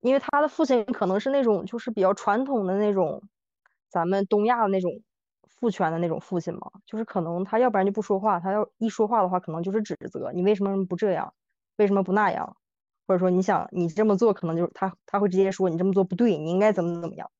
[0.00, 3.22] 因为他的父亲可能是那种就是比较传统的那种，
[3.88, 5.02] 咱们东亚的那种
[5.48, 11.34] 父权的那种父亲嘛，就是可能他要不然就不说话，他要一说话的话，可能就是指责你为什么不这样，
[11.76, 12.56] 为什么不那样，
[13.06, 17.30] 或者说你想你这么做，可能就是他他会直接说你这么做不对，你应该怎么怎么样。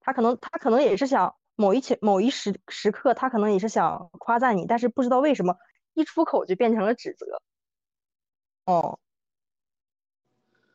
[0.00, 5.56] 他可能他可能也是想某一前某一时时刻，他可能也是想夸赞你，但是不知道为什么
[5.94, 7.40] 一出口就变成了指责。
[8.66, 8.98] 哦。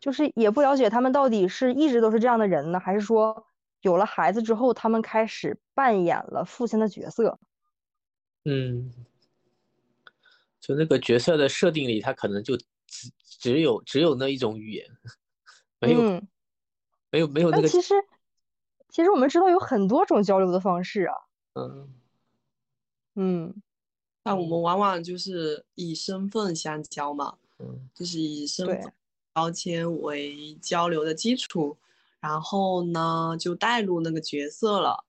[0.02, 3.46] 就是也不了解他们到底是一直都是这样的人呢，还是说
[3.84, 7.40] 有了孩子之后，他们开始扮演了父亲的角色？
[8.46, 8.92] 嗯，
[10.60, 14.86] 就那个角色的设定里，他可能就只只有只有那一种语言，
[15.80, 16.22] 没有
[17.12, 17.68] 没有没有那个。
[17.68, 17.94] 其实
[18.90, 21.16] 其实我们知道有很多种交流的方式啊。
[21.54, 21.94] 嗯
[23.16, 23.62] 嗯，
[24.24, 28.94] 但我们往往就是以身份相交嘛，嗯，就是以身份。
[29.36, 31.76] 标签为交流的基础，
[32.24, 35.04] 然后呢，就带入那个角色了，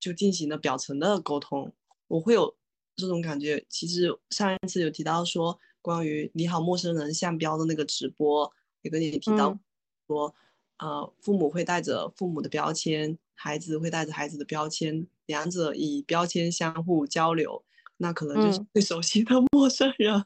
[0.00, 1.70] 就进行了表层的沟通。
[2.06, 2.56] 我会有
[2.96, 3.66] 这种感觉。
[3.68, 9.58] 其实上一次有提到说，关于你好陌生人向标的那个直播，也跟你提到
[10.06, 10.34] 说，
[10.78, 17.62] 呃，父母会带着父母的标签，孩子会带着孩子的标签，两者以标签相互交流，
[17.98, 20.24] 那可能就是最熟悉的 陌生人。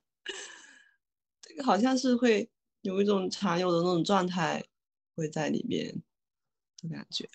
[1.41, 2.49] 这个好像是会。
[2.83, 4.65] 有一种常有的那种状态
[5.15, 6.03] 会在里面
[6.83, 7.29] 的感觉。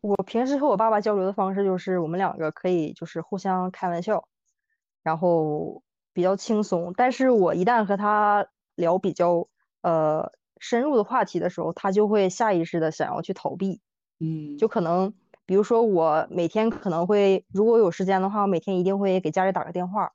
[0.00, 4.28] 我平时和我爸爸交流的方式就是，我们两个可以就是互相开玩笑，
[5.02, 6.92] 然后比较轻松。
[6.96, 9.48] 但是我一旦和他聊比较
[9.82, 13.80] 呃深入的话题的时候，他就会下意识的想要去逃避。
[14.20, 15.14] 嗯，就可能
[15.46, 20.12] 比如说我每天可能会，如果有时间的话，我每天一定会给家里打个电话，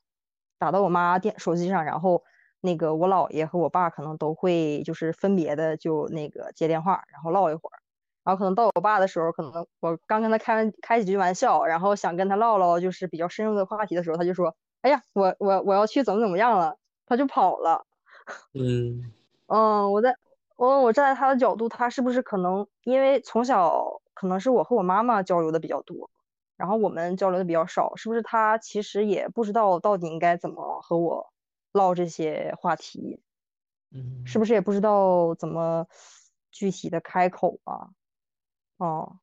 [0.59, 2.23] 打到我妈电手机上，然后。
[2.61, 7.78] 那个我姥爷和我爸可能都会就是分别的就那个接电话，然后唠一会儿，
[8.23, 16.77] 然后可能到我爸的时候，可能我刚跟他开完开几句玩笑，然后想跟他唠唠就是比较深入的话题的时候，他就说：“哎呀，我我我要去怎么怎么样了。”
[17.07, 17.85] 他就跑了。
[18.53, 19.11] 嗯
[19.47, 20.15] 嗯，我在
[20.55, 26.09] 我我站在他的角度，他是不是可能因为从小可能是我和我妈妈交流的比较多，
[26.57, 31.31] 然后我们交流的比较少，是不是他其实也不知道到底应该怎么和我。
[31.71, 33.21] 唠这些话题，
[33.93, 35.85] 嗯，是不是也不知道怎么
[36.49, 37.89] 具体的开口啊？
[38.79, 39.19] 哦，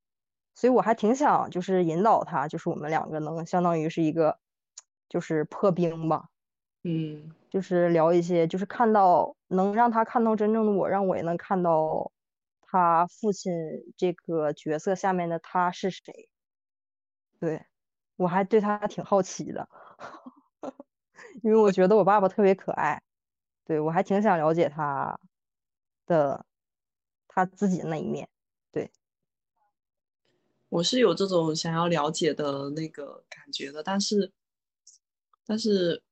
[0.55, 4.39] 所以我还挺想就是引导他，就是我们两个能相当于是一个
[5.09, 6.31] 就是破冰吧，
[6.85, 12.13] 嗯，就是聊一些，就是看到能让他看到真正的我，让我也能看到
[12.61, 13.53] 他父亲
[13.97, 16.29] 这个角色下面的他是谁。
[17.41, 17.63] 对
[18.17, 19.69] 我还对他挺好奇的。
[21.43, 23.03] 因为我觉得我爸爸特别可爱，
[23.67, 25.19] 对我还挺想了解他
[26.07, 26.47] 的
[27.29, 28.29] 他自己的那一面。
[30.71, 34.33] 对，我是有这种想要了解的那个感觉的，但是
[35.47, 36.03] 但是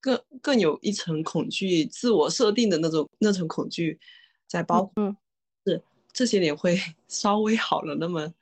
[0.00, 3.98] 更更有一层恐惧，自我设定的那种那层恐惧
[4.46, 5.16] 在包嗯，
[5.64, 6.76] 是这些年会
[7.08, 8.32] 稍微好了那么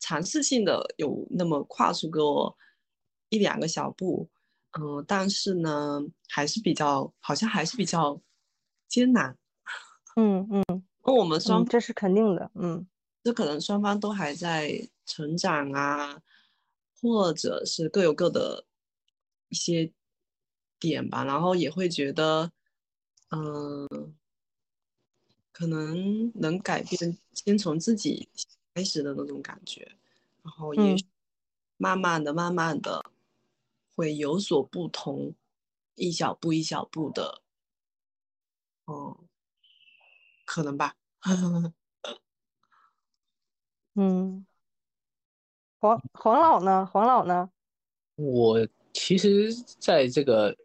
[0.00, 2.20] 尝试性的有那么跨出个
[3.30, 4.28] 一两个小步。
[4.76, 8.20] 嗯，但是呢，还是比较，好像还是比较
[8.88, 9.38] 艰难。
[10.16, 10.64] 嗯 嗯，
[11.04, 12.50] 那我们双这是肯定的。
[12.54, 12.84] 嗯，
[13.24, 16.20] 这可能双方都还在成长啊，
[17.00, 18.66] 或者是各有各的
[19.48, 19.90] 一些
[20.78, 22.52] 点吧，然后也会觉得，
[23.30, 24.14] 嗯，
[25.50, 28.28] 可能能改变，先从自己
[28.74, 29.96] 开始的那种感觉，
[30.42, 30.94] 然后也
[31.78, 33.02] 慢慢的、慢慢的。
[33.96, 35.34] 会有所不同，
[35.94, 37.42] 一小步一小步的，
[38.86, 39.16] 嗯，
[40.44, 40.96] 可能吧。
[43.94, 44.44] 嗯，
[45.80, 46.84] 黄黄老呢？
[46.86, 47.50] 黄老呢？
[48.16, 50.56] 我其实在这个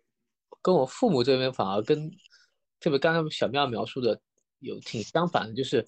[0.61, 2.09] 跟我父母这边，反而跟
[2.79, 4.19] 特别刚刚小妙描述的
[4.59, 5.85] 有挺相反的，就是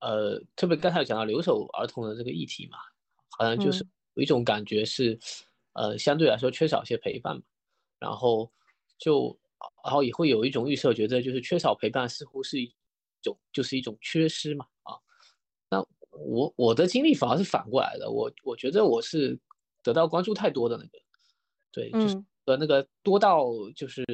[0.00, 2.78] 呃，特别刚才有讲到留守儿童的这个议题嘛，
[3.30, 5.18] 好像就是有一种感觉是，
[5.72, 7.42] 呃，相对来说缺少一些陪伴嘛，
[7.98, 8.50] 然后
[8.98, 9.38] 就
[9.84, 12.74] 然后也会有一种预设，觉得就是缺少陪伴似乎是一
[13.22, 14.96] 种就是一种缺失嘛啊。
[16.18, 19.38] 那我我的经历反而是反过来的，我我觉得我是
[19.82, 20.98] 得到关注太多的那个，
[21.72, 23.46] 对，就是嗯呃那个多到
[23.76, 24.04] 就是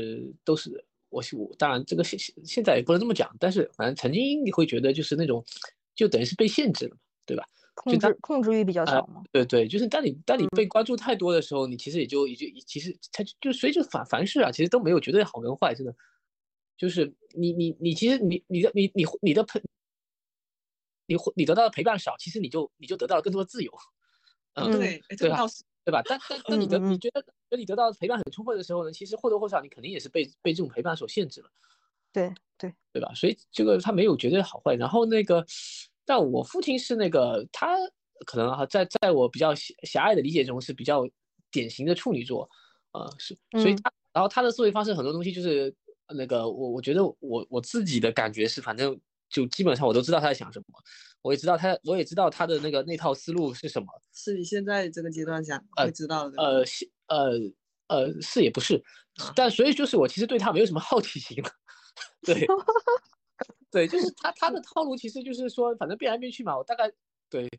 [0.44, 5.44] 都是我我当然这个现现现在也不能这么讲，但是反正曾经你会觉得就是那种
[5.94, 7.44] 就等于是被限制了嘛，对吧？
[7.76, 9.22] 控他制控制欲比较呃强嘛。
[9.32, 15.94] 对对，就是当你当你嗯被关注太多的时候，你其实也就也就其实它就就所以就凡凡事啊，其实都没有绝对好跟坏，真的，
[16.76, 19.60] 就是你你你其实你你的你你你的陪
[21.06, 23.72] 你你得到的陪伴少，其实你就你就得到了更多的自由，
[24.54, 25.38] 嗯，嗯对，对吧
[25.84, 26.02] 对吧？
[26.04, 31.50] 但但但你得嗯嗯嗯你觉得当你得到的陪伴很充分的时候呢，其实或多或少你肯定也是被被这种陪伴所限制了。
[32.12, 33.12] 对对，对吧？
[33.14, 34.74] 所以这个他没有绝对好坏。
[34.76, 35.44] 然后那个，
[36.04, 37.76] 但我父亲是那个他
[38.24, 41.06] 可能哈，在在我比较狭狭隘的理解中是比较
[41.50, 42.48] 典型的处女座，
[42.92, 45.74] 呃，是，所以嗯他然后他的思维方式很多东西就是
[46.16, 48.98] 那个我我觉得我我自己的感觉是，反正
[49.34, 50.66] 就基本上我都知道他在想什么，
[51.20, 56.40] 我也知道他我也知道他的那个那套思路是什么，是你现在这个阶段想呃会知道的。
[56.40, 57.32] 呃是呃
[57.88, 58.76] 呃是也不是
[59.16, 61.50] 啊，但所以就是我其实对他没有什么好奇心了，
[62.24, 62.46] 对
[63.70, 66.88] 对，就是他他的套路其实就是说，反正变来变去嘛，我大概
[67.28, 67.50] 对，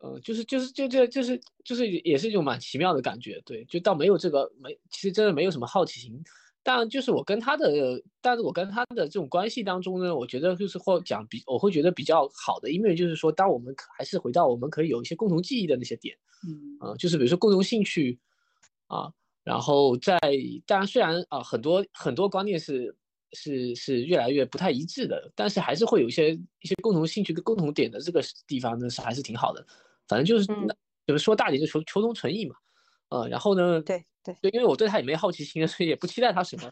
[0.00, 6.20] 呃，就是就是就这就是就是也是一种蛮奇妙的感觉，对，就倒没有这个没，其实真的没有什么好奇心。
[6.68, 7.72] 但就是我跟他的，
[8.20, 16.14] 但是我跟他的这种关系当中呢，我觉得就是或讲比，我会觉得比较好的一面就是说，当我们可还是回到我们可以有一些共同记忆的那些点，
[16.46, 16.76] 嗯。
[16.78, 18.18] 啊、就是比如说共同兴趣
[18.86, 19.10] 啊，
[19.44, 20.18] 然后在
[20.66, 22.94] 当然虽然啊很多很多观念是
[23.32, 29.66] 是是越来越不太一致的，但是还是会有一些一些共同兴趣跟共同点的这个地方呢是还是挺好的，
[30.06, 30.66] 反正就是嗯。
[30.66, 30.74] 那
[31.06, 32.54] 就是说大点就求求同存异嘛，
[33.08, 34.04] 呃，然后呢，对
[34.40, 36.70] 对，对，因为我对他也没好奇心， 所以也不期待他什么，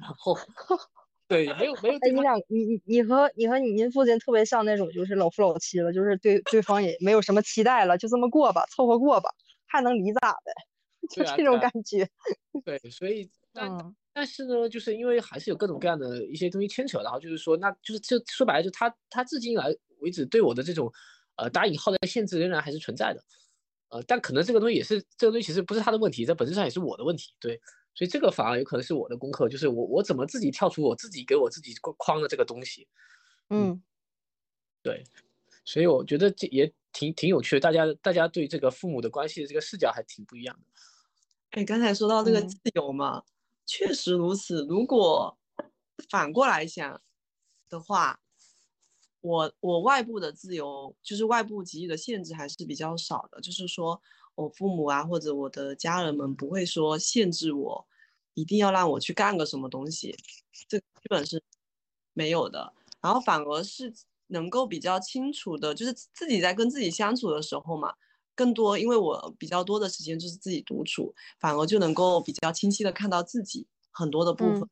[0.00, 0.36] 然后
[1.26, 9.30] 对没有没有哎，你俩，你你你和你和你您父亲特别像那种就是老夫老妻了，就是对对方也没有什么期待了，就这么过吧，凑合过吧，
[9.66, 10.52] 还能离咋的？
[11.08, 12.08] 就这种对啊对啊感觉。
[12.64, 20.90] 对，所以 但嗯但是呢，就是因为还是有各种各样的一些东西牵扯，然后就是说，那就是就说白了，就他他至今来为止对我的这种
[21.36, 23.20] 呃打引号的限制仍然还是存在的，
[23.90, 27.60] 呃，但可能这个东西也是这个东西其实不是他的问题，在本质上也是我的问题，对，
[27.94, 32.86] 所以这个反而有可能是我的功课，就是我我怎么自己跳出我自己给我自己框框的这个东西，
[33.50, 33.82] 嗯
[34.84, 35.02] 对，
[35.64, 40.66] 所以我觉得这也挺挺有趣的，大家大家对这个父母的关系的这个视角还挺不一样的，
[41.52, 42.42] 哎，刚才说到这个嗯。
[42.42, 43.22] 自由嘛，
[43.66, 44.64] 确实如此。
[44.66, 45.38] 如果
[46.10, 47.00] 反过来想
[47.68, 48.20] 的话，
[49.24, 53.40] 我我外部的自由，就是外部给予的限制还是比较少的。
[53.40, 53.98] 就是说
[54.34, 57.86] 我父母啊，或者我的家人们不会说限制我，
[58.34, 60.14] 一定要让我去干个什么东西，
[60.68, 61.42] 这基本是
[62.12, 62.74] 没有的。
[63.00, 63.90] 然后反而是
[64.26, 67.94] 能够比较清楚的，就是自己在跟自己相处的时候嘛，
[68.34, 74.68] 更多因为我比较多的时间就是自己独处，反而就能够比较清晰的看到自己很多的部分，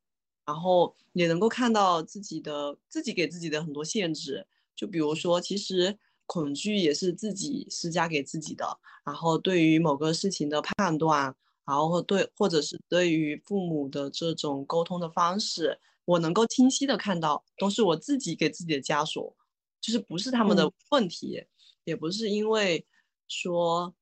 [0.47, 11.35] 然后也能够看到自己的自己给自己的很多限制，就比如说，其实恐惧也是自己施加给自己的，然后对于某个事情的判断，
[11.65, 19.37] 然后对或者是对于父母的这种沟通的方式，我能够清晰的看到，都是我自己给自己的枷锁，
[19.81, 20.73] 就是不是他们的嗯。
[20.91, 21.45] 问题，
[21.85, 22.85] 也不是因为
[23.29, 23.95] 说，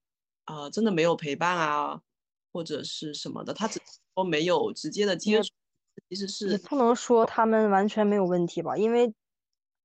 [0.47, 2.03] 呃，真的没有陪伴啊，
[2.53, 5.51] 或者是什么的，他只是说没有直接的接触，
[6.09, 9.15] 其实也是不能说他们完全没有问题吧，因为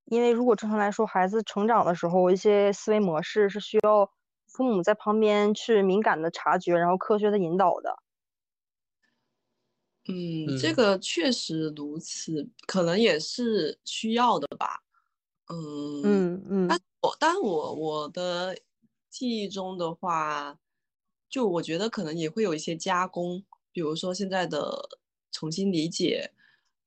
[0.05, 4.09] 因为如果正常来说，孩子成长的时候，一些思维模式是需要
[4.47, 7.95] 父母在旁边去敏感的察觉，然后科学的引导的。
[10.07, 14.83] 嗯，这嗯个确实如此，可能也是需要的吧。
[15.49, 15.55] 嗯，
[16.03, 18.57] 嗯嗯但我但我我的
[19.09, 20.59] 记忆中的话，
[21.29, 24.99] 就我觉得可能也会有一些加工，比如说现在的
[25.35, 26.31] 重新理解，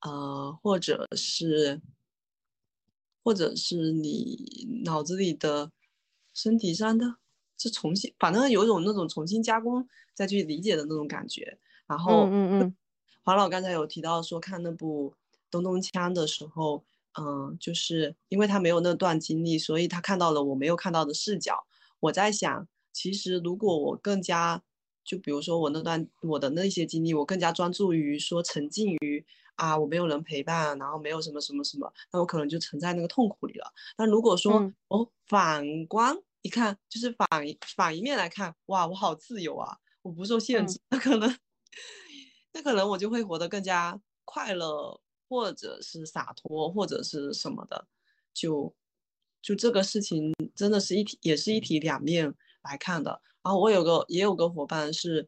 [0.01, 1.79] 呃，或者是
[3.23, 5.71] 或者是你脑子里的、
[6.33, 7.17] 身体上的，
[7.55, 11.59] 就重新，反正有一种那种重新加工再去理解的那种感觉。
[11.85, 12.75] 然后，嗯嗯嗯
[13.21, 15.11] 黄老刚才有提到说看那部
[15.51, 16.83] 《东东锵》的时候，
[17.19, 21.67] 嗯，就是因为他没有那段经历，所以他看到了我没有看到的视角。
[21.99, 24.63] 我在想，其实如果我更加，
[25.09, 33.73] 就比如说我那段我的那些经历，我更加专注于说沉浸于啊，我没有人陪伴，然后没有什么什么什么，那我可能就沉在那个痛苦里了。
[33.97, 37.27] 但如果说嗯我反观一看就是反
[37.75, 41.27] 反一面来看，哇，我好自由啊，我不受限制，那可能
[42.53, 47.87] 那可能我就会活得更加快乐，或者是洒脱，或者是什么的，
[48.31, 48.75] 就
[49.41, 52.31] 就这个事情真的是一体，也是一体两面
[52.61, 53.23] 来看的。
[53.43, 55.27] 然后我有个也有个伙伴是，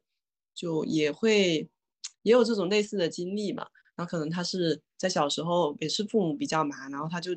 [0.54, 1.70] 就也会
[2.24, 3.68] 也有这种类似的经历嘛。
[3.96, 7.34] 然后可能他是在小时候也是父母比较忙，然后他就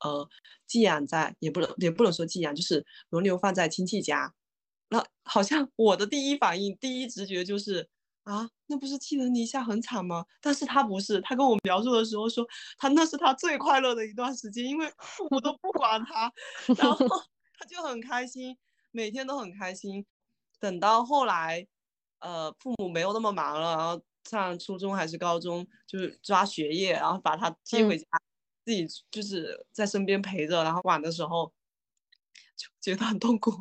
[0.00, 0.28] 呃
[0.66, 4.34] 寄养在也不能也不能说寄养，就是轮流放在亲戚家。
[4.88, 7.88] 那好像我的第一反应、第一直觉就是
[8.24, 10.26] 啊，那不是寄人篱下很惨吗？
[10.40, 12.46] 但是他不是，他跟我描述的时候说，
[12.76, 16.30] 他那是他最快乐的一段时间，因为父母都不管他，
[16.76, 16.96] 然后
[17.58, 18.54] 他就很开心，
[18.92, 20.06] 每天都很开心。
[20.60, 21.66] 等到后来，
[22.20, 28.06] 呃，父母没有那么忙了，然后上初中还是高中，就是抓学业，然后把他接回家，
[28.64, 31.52] 自己就是在身边陪着，然后晚的时候，
[32.56, 33.52] 就觉得很痛苦。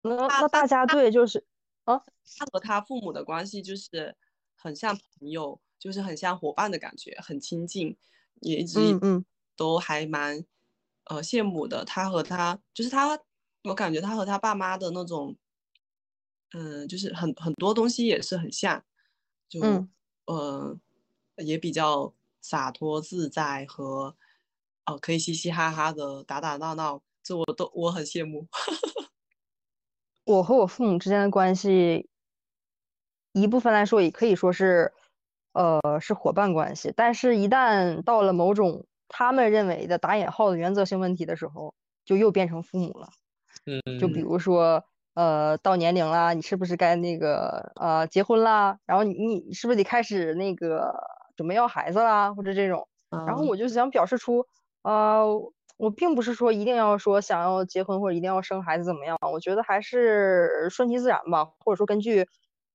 [0.00, 1.44] 那 那大家对就是
[1.84, 2.02] 啊，
[2.38, 4.16] 他和他父母的关系就是
[4.54, 7.98] 很像朋友，就是很像伙伴的感觉，很亲近，
[8.40, 8.78] 也一直
[9.56, 10.44] 都还蛮
[11.04, 11.84] 呃羡慕的。
[11.84, 13.18] 他和他就是他。
[13.64, 15.36] 我感觉他和他爸妈的那种，
[16.52, 18.82] 嗯，就是很很多东西也是很像，
[19.48, 19.60] 就
[20.26, 20.76] 呃
[21.36, 24.16] 也比较洒脱自在和
[24.84, 28.48] 哦可以嘻嘻哈哈的打打闹闹，这我都我很羡慕。
[30.26, 32.08] 我和我父母之间的关系，
[33.30, 34.92] 一部分来说也可以说是，
[35.52, 43.08] 呃是伙伴关系，但是一旦到了某种他们认为的打引号的原则性问题的时候，就又变成父母了。
[43.66, 44.82] 嗯，就比如说，
[45.14, 48.78] 呃，到年龄啦，你是不是该那个呃结婚啦？
[48.86, 50.92] 然后你你是不是得开始那个
[51.36, 52.34] 准备要孩子啦？
[52.34, 52.88] 或者这种，
[53.26, 54.46] 然后我就想表示出，
[54.82, 55.26] 呃，
[55.76, 62.26] 我并不是说一定要说想要结婚或者一定要生孩子怎么样，我觉得还是顺其自然吧，或者说根据，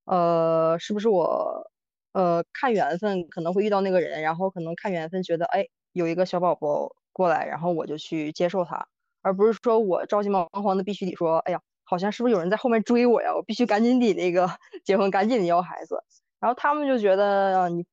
[0.06, 1.72] 呃，是不是我，
[2.14, 5.66] 呃，看缘分可能会遇到那个人，然后可能看缘分觉得，哎，
[5.98, 8.88] 有一个小宝宝过来，然后我就去接受他。
[9.22, 13.36] 而不是说我着急忙慌的必须得说，哎呀，好像是不是有人在后面追我呀？
[13.36, 14.50] 我必须赶紧得那个
[14.86, 16.02] 结婚，赶紧得要孩子。
[16.40, 17.86] 然后他们就觉得你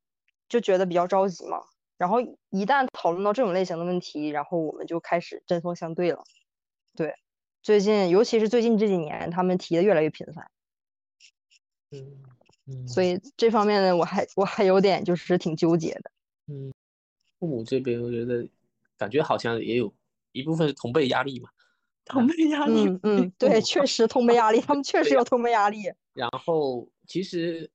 [0.48, 1.62] 就觉得比较着急嘛。
[1.96, 6.22] 然后一旦讨论到这种类型的问题，然后我们就开始针锋相对了。
[6.94, 7.14] 对，
[7.62, 10.50] 最近尤其是最近这几年，他们提的越来越频繁。
[11.90, 12.22] 嗯
[12.66, 12.86] 嗯。
[12.86, 16.10] 所以这方面呢，我还我还有点就是挺纠结的。
[16.48, 16.72] 嗯，
[17.44, 18.48] 父母这边我觉得
[18.96, 19.94] 感觉好像也有。
[20.32, 21.48] 一部分是同辈压力嘛，
[22.04, 25.84] 同辈压力，嗯 嗯，对，确实同辈压力，他们确实有同辈压力。
[26.12, 27.70] 然后其实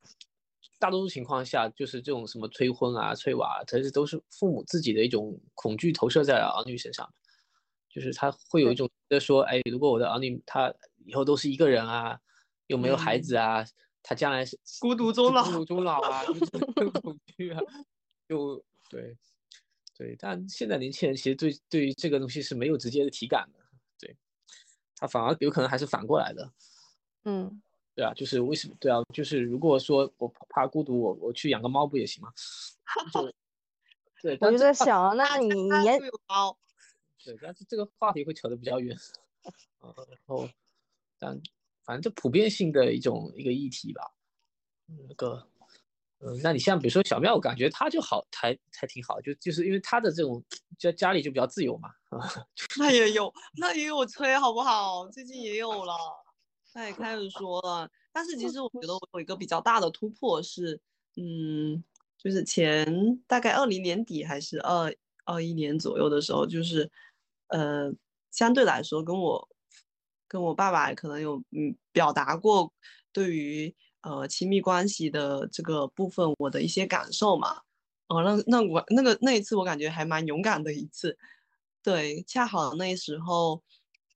[0.78, 7.10] 大多数情况下，就是这种什么催婚啊、催娃，其实都是父母自己的一种恐惧投射在儿女身上，
[7.90, 10.74] 就是他会有一种觉得说，哎，如果我的儿女他
[11.06, 12.20] 以后都是一个人啊，
[12.68, 13.64] 又没有孩子啊，
[14.04, 16.26] 他将来是孤独终老，孤独终老啊，
[16.76, 17.62] 就恐惧啊，
[18.28, 19.16] 就对。
[20.00, 23.60] 对，但现在年轻人其实对对于这个东西是没有直接的体感的，
[24.00, 24.16] 对，
[24.96, 26.54] 他反而有可能还是反过来的，
[27.26, 27.62] 嗯，
[27.94, 28.74] 对啊，就是为什么？
[28.80, 32.32] 对啊，就是如果说我怕孤独，我我去养个猫不也行吗？
[34.24, 36.58] 对，我就在想，那你也有猫？
[37.26, 38.98] 对，但是这个话题会扯得比较远，
[39.80, 40.48] 啊，然后，
[41.18, 41.38] 但
[41.84, 44.14] 反正就普遍性的一种一个议题吧，
[45.10, 45.46] 那个。
[46.22, 50.44] 嗯，那你像比如说小妙，我感觉他就好，还还挺好，就就是因为他的这种
[50.78, 52.20] 家家里就比较自由嘛，啊，
[52.78, 55.08] 那也有，那也有催好不好？
[55.08, 55.96] 最近也有了，
[56.74, 57.90] 他也开始说了。
[58.12, 60.82] 但是其实我觉得我有一个比较大的突破是，
[61.16, 61.82] 嗯，
[62.18, 64.94] 就是前大概二零年底还是二
[65.24, 66.92] 二一年左右的时候，就是
[67.48, 67.90] 呃，
[68.30, 69.48] 相对来说跟我
[70.28, 72.74] 跟我爸爸可能有嗯表达过
[73.14, 73.74] 对于。
[74.02, 77.62] 呃，亲密关系的这个部分，我的一些感受嘛，
[78.08, 81.18] 哦，那那我那个那一次，我感觉还蛮勇敢的一次，
[81.84, 83.62] 对，恰好那时候，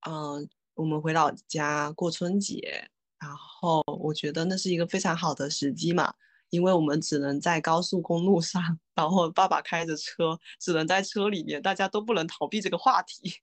[0.07, 6.13] 嗯，我们回老家过春节，然后我觉得那是一个非常好的时机嘛，
[6.49, 13.34] 因为我们只能在高速公路上，然后爸爸开着车，只能在车里面，大家都不能逃避这个话题，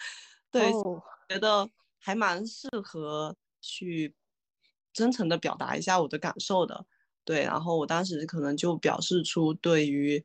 [0.50, 0.72] 对，
[1.28, 1.68] 觉得
[1.98, 4.14] 还蛮适合去。
[4.92, 6.86] 真诚的表达一下我的感受的，
[7.24, 10.24] 对，然后我当时可能就表示出对于，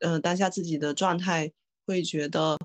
[0.00, 1.52] 呃，当下自己的状态
[1.86, 2.58] 会觉得，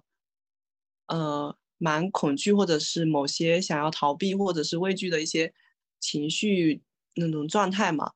[1.08, 5.54] 呃，蛮恐惧，或者是某些想要逃避或者是畏惧的一些
[6.00, 6.82] 情绪
[7.16, 8.12] 那种状态嘛，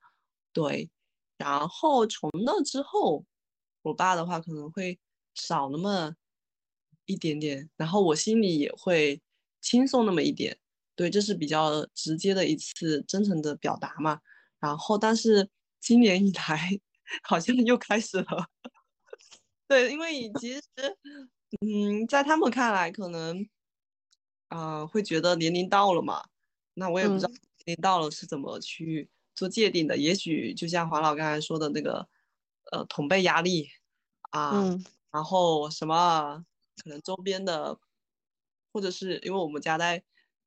[0.53, 0.89] 对，
[1.37, 3.25] 然后从那之后，
[3.83, 4.99] 我爸的话可能会
[5.33, 6.15] 少那么
[7.05, 9.21] 一点点，然后我心里也会
[9.61, 10.57] 轻松那么一点。
[10.95, 14.19] 对，这是比较直接的一次真诚的表达嘛。
[14.59, 16.79] 然后，但是今年以来
[17.23, 18.49] 好像又开始了。
[19.67, 20.61] 对，因为其实，
[21.61, 23.47] 嗯，在他们看来，可能，
[24.47, 26.23] 啊，会觉得年龄到了嘛。
[26.75, 29.97] 那我也不知道年龄到了是怎么去做界定的。
[29.97, 32.07] 也许就像黄老刚才说的那个，
[32.71, 33.69] 呃，同辈压力
[34.31, 34.63] 啊，
[35.11, 36.43] 然后什么
[36.83, 37.79] 可能周边的，
[38.71, 40.03] 或者是因为我们家在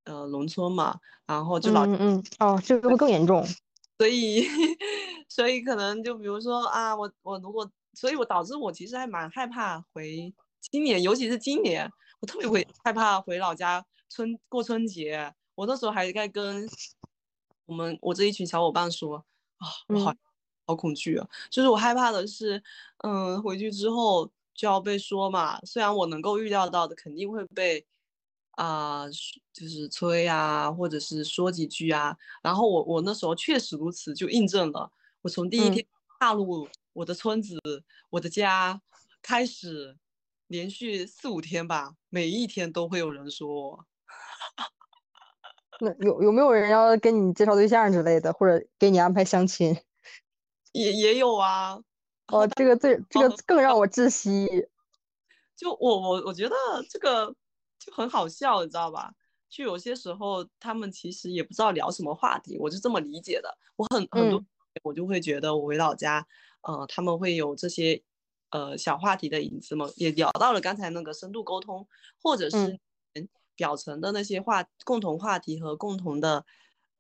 [0.09, 3.45] 呃农村嘛，然后就老嗯嗯哦，这个会更严重。
[3.99, 4.47] 所以，
[5.29, 11.91] 所以可能就比如说啊，我我如果，所以我导致我其实还蛮害怕回今年，尤其是今年，
[12.21, 15.35] 我特别会害怕回老家春过春节。
[15.57, 16.65] 我那时候还在跟
[17.67, 19.17] 我们我这一群小伙伴说
[19.59, 20.15] 啊，我好
[20.67, 22.63] 好恐惧啊，就是我害怕的是，
[22.99, 25.59] 嗯，回去之后就要被说嘛。
[25.63, 27.85] 虽然我能够预料到的肯定会被。
[28.59, 29.07] 啊，
[29.53, 34.91] 就是催啊，或者是说几句啊，然后我我那时候确实如此，就印证了。
[35.23, 35.87] 我从第一天
[36.19, 37.61] 踏入我的村子，
[38.11, 38.83] 我的家
[39.23, 39.97] 开始，
[40.49, 43.87] 连续四五天吧，每一天都会有人说我。
[45.79, 49.77] 那有有没有人要跟你介绍对象之类的，或者给你安排相亲？
[50.73, 51.79] 也也有啊。
[52.27, 54.49] 哦，这个最这个更让我窒息。
[55.55, 56.57] 就我我我觉得
[56.91, 57.33] 这个。
[57.89, 59.13] 就很好笑，你知道吧？
[59.49, 63.57] 就有些时候他们其实也不知道聊什么话题，我是这么理解的。
[63.77, 64.45] 我很很多，
[64.83, 66.27] 我就会觉得我回老家，
[66.63, 68.03] 呃，他们会有这些
[68.51, 71.89] 呃小话题的影子嘛，也聊到了刚才那个深度沟通，
[72.23, 72.79] 或者是
[73.57, 76.45] 表层的那些话，共同话题和共同的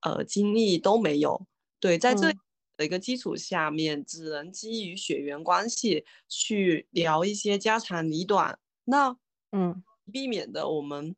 [0.01, 1.47] 呃经历都没有。
[1.80, 2.32] 对，在这
[2.78, 8.59] 的一个基础下面，只能基于血缘关系去聊一些家长里短。
[8.84, 9.14] 那
[9.53, 9.82] 嗯。
[10.09, 11.15] 避免的，我们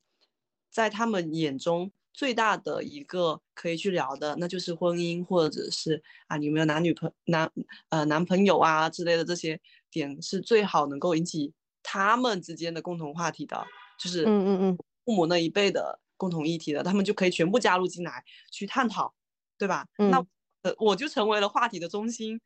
[0.71, 7.51] 在他们眼中最大的一个可以去聊的，那就是婚姻，或者是啊，你有没有男女朋男
[7.89, 9.61] 呃男朋友啊之类的这些
[9.91, 13.65] 点，是最好能够引起他们之间的共同话题的，
[13.99, 19.15] 就是嗯嗯嗯，父母那一辈的共同议题的，他们就可以全部加入进来去探讨，
[19.57, 19.87] 对吧？
[20.11, 20.19] 那
[20.63, 22.39] 呃我就成为了话题的中心，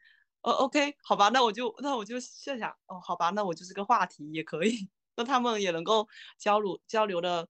[0.42, 4.88] 哦，OK，好吧，那我就那我就设想，哦，好吧，那我就是个话题也可以。
[5.16, 6.08] 那他们也能够
[6.38, 7.48] 交流交流的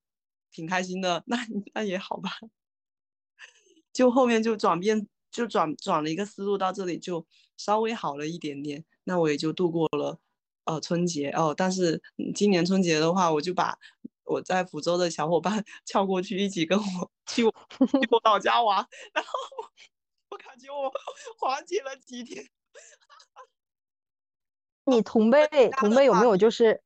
[0.51, 1.37] 挺开心的，那
[1.75, 2.31] 那也好吧。
[3.93, 8.85] 就后面就转变，就转转了一个思路，到这里就稍微好了一点点。
[9.05, 10.19] 那我也就度过了
[10.65, 11.55] 呃春节哦。
[11.57, 12.03] 但是
[12.35, 13.79] 今年春节的话，我就把
[14.25, 17.49] 我在福州的小伙伴 叫过去，一起跟我去去
[18.11, 18.77] 我老家玩。
[19.13, 19.31] 然后
[20.31, 20.93] 我感觉我
[21.39, 22.49] 缓解了几天。
[24.87, 25.47] 你同辈
[25.79, 26.83] 同辈有没有就是？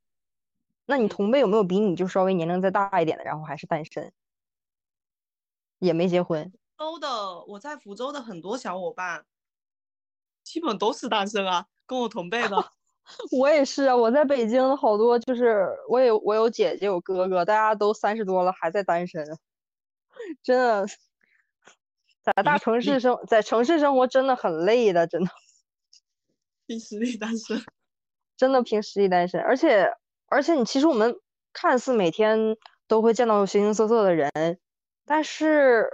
[0.90, 4.10] 那你同辈有没有比你就稍微年龄再大一点的，然后还是单身，
[5.78, 6.50] 也没结婚？
[6.78, 9.26] 州的，我在福州的很多小伙伴，
[10.42, 12.72] 基本都是单身啊，跟我同辈的。
[13.38, 19.22] 我也是啊，我在北京好多就是我有我有姐姐有哥哥，大家都三十多了还在单身，
[20.42, 20.86] 真的，
[22.22, 25.30] 在大城市生在城市生活真的很累的，真的。
[26.66, 27.62] 凭实力单身，
[28.38, 29.92] 真的凭实力单身，而且。
[30.28, 31.16] 而且你其实我们
[31.52, 32.56] 看似每天
[32.86, 34.30] 都会见到形形色色的人，
[35.04, 35.90] 但是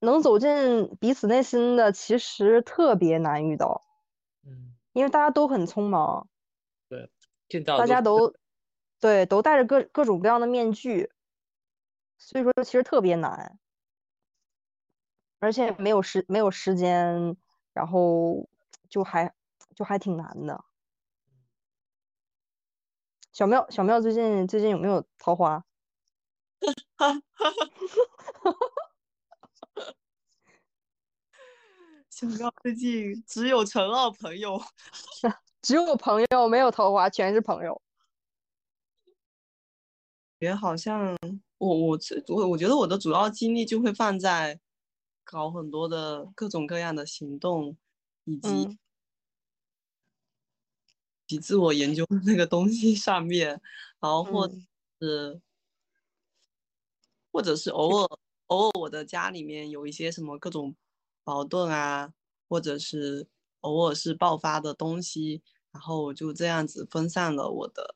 [0.00, 3.84] 能走进彼此内心的其实特别难遇到。
[4.46, 6.28] 嗯，因为大家都很匆忙。
[6.88, 7.10] 对，
[7.48, 8.34] 见到大家都
[9.00, 11.10] 对都戴着各各种各样的面具，
[12.18, 13.58] 所以说其实特别难，
[15.38, 17.36] 而且没有时没有时间，
[17.72, 18.48] 然后
[18.88, 19.34] 就还
[19.74, 20.64] 就还挺难的。
[23.38, 25.64] 小妙，小妙最近最近有没有桃花？
[32.10, 34.60] 小妙最近只有陈二朋友，
[35.62, 37.80] 只有朋友没有桃花，全是朋友。
[40.40, 41.16] 也好像
[41.58, 44.58] 我我我我觉得我的主要精力就会放在
[45.22, 47.76] 搞很多的各种各样的行动，
[48.24, 48.76] 以及。
[51.28, 53.48] 及自我研究那个东西上面，
[54.00, 54.50] 然后或
[54.98, 55.40] 是
[57.30, 60.74] 或者是偶尔偶尔我的家里面有一些什么各种
[61.24, 62.14] 矛盾啊，
[62.48, 63.28] 或者是
[63.60, 67.94] 偶尔是爆发的东西，然后我就这样子分散了我的，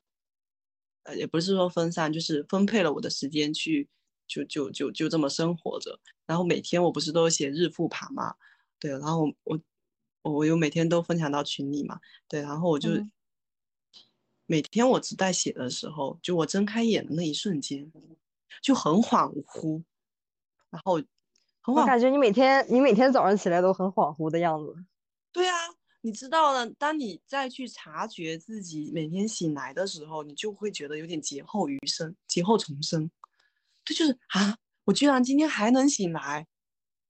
[1.05, 3.89] 呃，也不是说分散，就是分配了我的时间去
[4.29, 5.99] 就就就就这么生活着。
[6.27, 8.35] 然后每天我不是都写日复盘嘛，
[8.79, 9.59] 对，然后我
[10.23, 12.91] 我我有每天都分享到群里嘛，对，然后我就。
[14.53, 17.91] 每天我只在写的时候，就我睁开眼的那一瞬间，
[18.61, 19.83] 就很恍惚，
[20.69, 20.97] 然后
[21.63, 21.81] 很恍。
[21.81, 24.77] 我感觉你每天你每天早上起来都很恍惚的样子。
[25.33, 25.57] 对啊，
[26.03, 33.11] 你知道了，当你再去察觉自己每天醒来的时候，你就会觉得有点劫后余生、劫后重生。
[33.87, 36.47] 这就是啊，我居然今天还能醒来，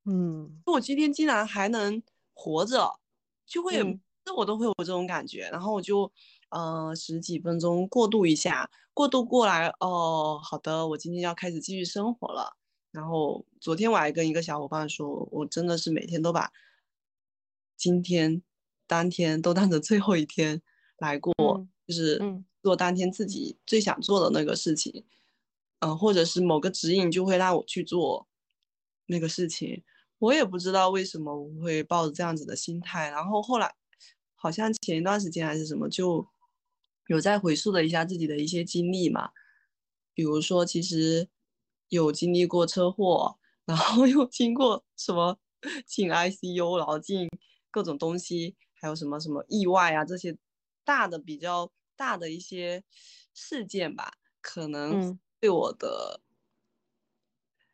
[0.05, 2.01] 嗯，我今天竟然还能
[2.35, 3.01] 活着，
[3.45, 6.13] 就会嗯这我都会有这种感觉，然后我就
[6.53, 12.57] 呃十几分钟过渡一下，过渡过来哦，好的，我今天要开始继续生活了。
[12.93, 16.53] 然后昨天我还跟一个小伙伴说，我真的是每天都把
[17.77, 18.43] 今天
[18.87, 20.61] 当天都当成最后一天
[20.99, 25.05] 来过，嗯就是嗯做当天自己最想做的那个事情，
[25.81, 28.29] 嗯、或者是某个指引就会让我去做
[29.07, 29.83] 那个事情。
[30.19, 33.75] 我也不知道为什么我会抱着这样子的心态，然后后来
[34.35, 36.25] 好像前一段时间还是什么，就
[37.07, 39.31] 有在回溯了一下自己的一些经历嘛，
[40.15, 41.29] 比如说其实
[41.89, 45.39] 有经历过车祸，然后 又经过什么
[45.87, 47.29] 进 ICU，然后进
[47.71, 50.37] 各种东西，还有什么什么意外啊这些
[50.85, 52.83] 大的比较大的一些
[53.35, 55.19] 事件吧，可能嗯。
[55.43, 56.21] 对我的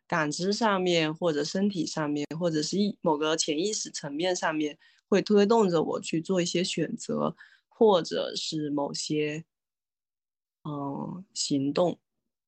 [0.07, 7.37] 感知上面，或者身体上面，或者是一某个潜意识层面上面，会推动着我去做一些选择，
[7.79, 9.45] 或者是某些
[10.65, 11.99] 嗯行动。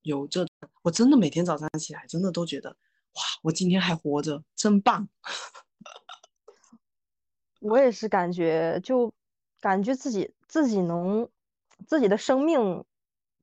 [0.02, 0.44] 有这，
[0.82, 5.08] 我真的每天早上起来，真的都觉得哇，我今天还活着，真棒。
[7.60, 9.12] 我也是感觉，就
[9.60, 11.28] 感觉自己自己能
[11.86, 12.84] 自己的生命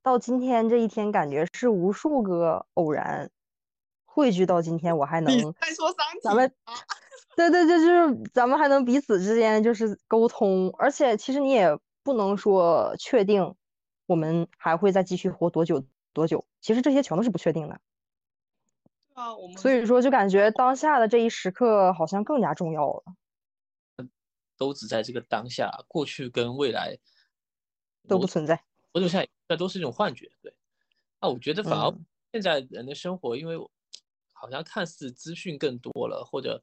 [0.02, 3.30] 到今天这一天，感觉是无数个偶然
[4.04, 6.74] 汇聚到今天，我还能再说三体咱们啊
[7.38, 13.54] 对对对，就是咱们还能彼此之间就是沟通，而且其实你也不能说确定
[14.06, 17.80] 我们还会再继续活多久多久，其实这些全都是不确定的。
[19.14, 24.08] 啊，我们所以说，就感觉当下的这一时刻好像更加重要了，
[24.56, 26.98] 都只在这个当下，过去跟未来
[28.08, 28.60] 都不存在。
[28.90, 30.28] 我就像那都是一种幻觉。
[30.42, 30.52] 对，
[31.20, 33.56] 啊，我觉得反而嗯现在人的生活，因为
[34.32, 36.60] 好像看似资讯更多了，或者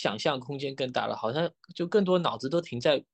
[0.00, 3.04] 想象空间更大了，好像就更多脑子都停在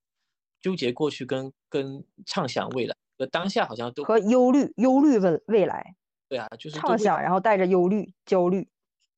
[0.60, 5.96] 纠结过去跟跟畅想未来，和，当下好像都和忧虑、忧虑未未来，
[6.28, 8.68] 对啊，就是畅想，然后带着忧虑、焦虑。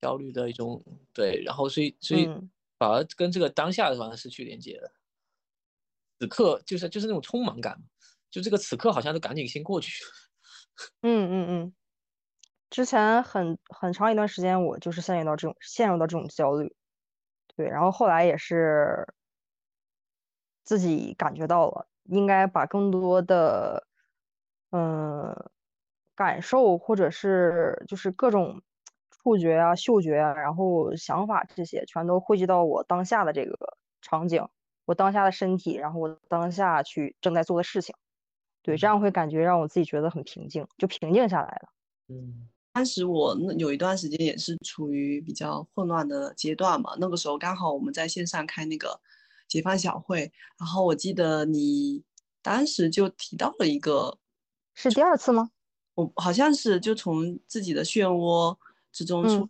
[0.00, 4.90] 焦虑的一种对，然后所以所以嗯反而跟这个当下好像失去连接了。
[6.18, 7.76] 此刻就是就是那种匆忙感，
[8.30, 10.02] 就这个此刻好像都赶紧先过去。
[11.02, 11.74] 嗯嗯嗯。
[12.70, 16.74] 之前很很长一段时间，我就是陷入到这种陷入到这种焦虑，
[17.58, 19.04] 对，然后后来也是
[20.64, 23.84] 自己感觉到了，应该把更多的
[24.70, 25.34] 嗯
[26.14, 28.62] 感受或者是就是各种
[29.10, 33.56] 触觉啊、嗅觉啊，然后想法这些，全都汇集到我当下的这个
[34.02, 34.46] 场景，
[34.84, 37.96] 我当下的身体，然后我当下去正在做的事情，
[38.62, 41.70] 对，这样会感觉让我自己觉得很平静，就平静下来了。
[42.08, 42.48] 嗯
[42.78, 49.00] 当时我那有一段时间也是处于比较混乱的阶段嘛，那个时候刚好我们在线上开那个
[49.48, 52.04] 解放小会，然后我记得你
[52.40, 54.16] 当时就提到了一个，
[54.76, 55.50] 是第二次吗？
[55.96, 58.56] 我好像是就从自己的漩涡
[58.92, 59.48] 之中出嗯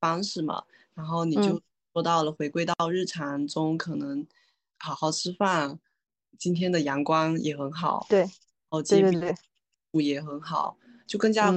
[0.00, 0.64] 方式嘛，
[0.94, 1.42] 然后你嗯。
[1.54, 1.62] 就
[1.92, 4.26] 说到了回归到日常中，可能
[4.80, 5.78] 好好吃饭，
[6.40, 8.28] 今天的阳光也很好，对
[8.70, 9.36] 哦，对对对，
[10.02, 11.52] 也很好，就更加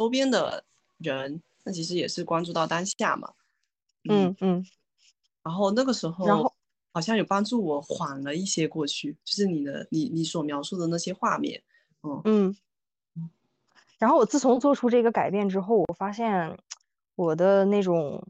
[0.00, 0.64] 周边的
[0.96, 3.34] 人，那其实也是关注到当下嘛。
[4.08, 4.64] 嗯嗯，
[5.42, 6.50] 然后那个时候然后
[6.94, 11.62] 好像有帮助我缓了一些过去，就是你的你你所描述的那些画面，
[12.02, 12.56] 嗯嗯，
[13.98, 16.56] 然后我自从做出这个改变之后，我发现
[17.14, 18.26] 我的那种，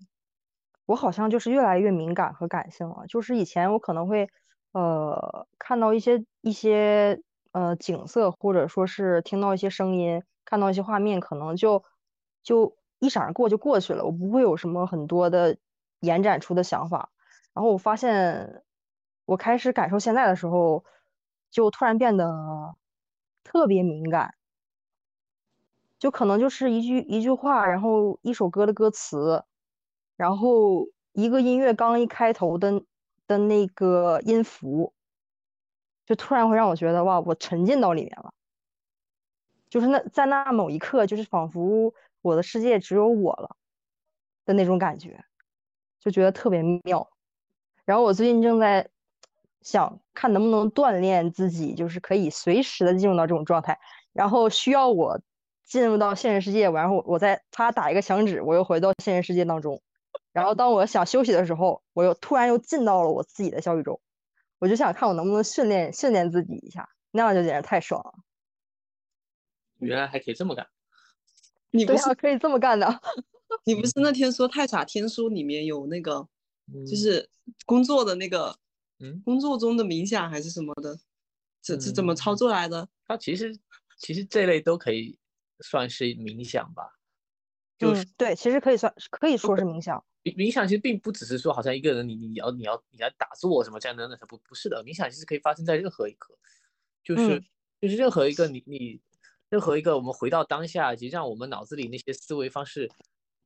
[0.86, 3.06] 我好像就是越来越敏感和感性了。
[3.06, 4.28] 就是以前我可能会，
[4.72, 7.22] 呃，看到一些一些
[7.52, 11.84] 呃景色，或者说是听到一些声音，看到一些画面，可能就
[12.42, 15.56] 就一闪而过就过去了，我不会有什么很多的
[16.00, 17.10] 延展出的想法。
[17.52, 18.62] 然后我发现，
[19.24, 20.84] 我开始感受现在的时候，
[21.50, 22.74] 就突然变得
[23.44, 24.34] 特别敏感。
[25.98, 29.44] 就可能就是一句一句话，然后一首歌的歌词，
[30.16, 32.82] 然后一个音乐刚一开头的
[33.26, 34.94] 的那个音符，
[36.10, 38.34] 就突然会让我觉得哇，我沉浸到里面了。
[39.68, 43.54] 就是那在那某一刻，就是仿佛我的世界只有我了
[44.44, 45.24] 的那种感觉，
[46.00, 47.08] 就觉得特别妙。
[47.84, 48.88] 然后我最近正在
[49.62, 53.78] 想看能不能锻炼自己，就是可以随时的进入到这种状态，
[54.12, 55.20] 然后需要我
[55.62, 59.80] 进入到现实世界，然后我再他打一个响指，我又回到现实世界当中，
[60.32, 64.00] 然后当我想休息的时候，我又突然又进到了我自己的小宇宙，
[64.60, 68.14] 我就想看我能不能训练训练自己一下，那样就简直太爽了。
[69.78, 70.68] 原来还可以这么干。
[71.70, 73.00] 你不是啊，可以这么干的。
[73.64, 76.28] 你不是那天说《太傻天书》里面有那个，
[76.72, 77.28] 嗯就是
[77.64, 78.56] 工作的那个，
[78.98, 80.98] 嗯工作中的冥想还是什么的，
[81.62, 82.86] 这这怎么操嗯作来的？
[83.06, 83.58] 它其实
[83.96, 85.18] 其实这类都可以
[85.60, 86.99] 算是冥想吧。
[87.80, 90.04] 就是嗯，对，其实可以算可以说是冥想。
[90.22, 96.38] 冥冥想其实并不只是说好像一个人你你要你要你要打坐什么这样的那不不是的，冥想其实可以发生在任何一刻，
[97.02, 97.44] 就是、嗯
[97.80, 99.00] 就是任何一个你你
[99.48, 102.90] 任何一个我们回到当下，以及让我们脑子里那些思维方式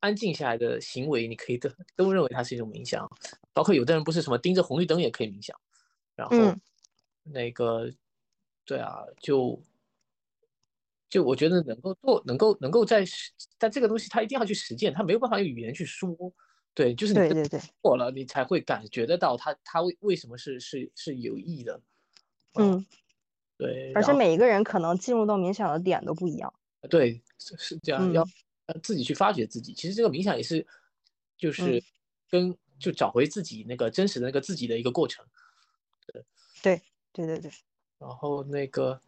[0.01, 3.09] 安静下来的行为，你可以都都认为它是一种冥想，
[3.53, 5.57] 包括有的人不是什么盯着红绿灯也可以冥想，
[6.17, 6.61] 然后嗯。
[7.27, 7.91] 那个
[8.67, 9.59] 对啊，就
[11.15, 16.13] 就我觉得能够做，能够能够在实，但这个东西它一定要去实践，它没有办法用语言去说。
[16.75, 17.49] 对，就是你
[17.81, 21.81] 做了，你才会感觉得到它它为为什么是是是有益的。
[22.55, 22.85] 嗯，
[23.57, 26.53] 对，而且每一个人可能进入到冥想的点都不一样。
[26.91, 28.27] 对是是这样，要
[28.83, 29.73] 自己去发掘自己。
[29.73, 30.67] 其实这个冥想也是
[31.39, 31.83] 就是嗯
[32.29, 35.25] 跟就找回自己那个真实的那个自己的一个过程。
[36.61, 37.53] 对对对对，
[38.01, 39.01] 然后那个，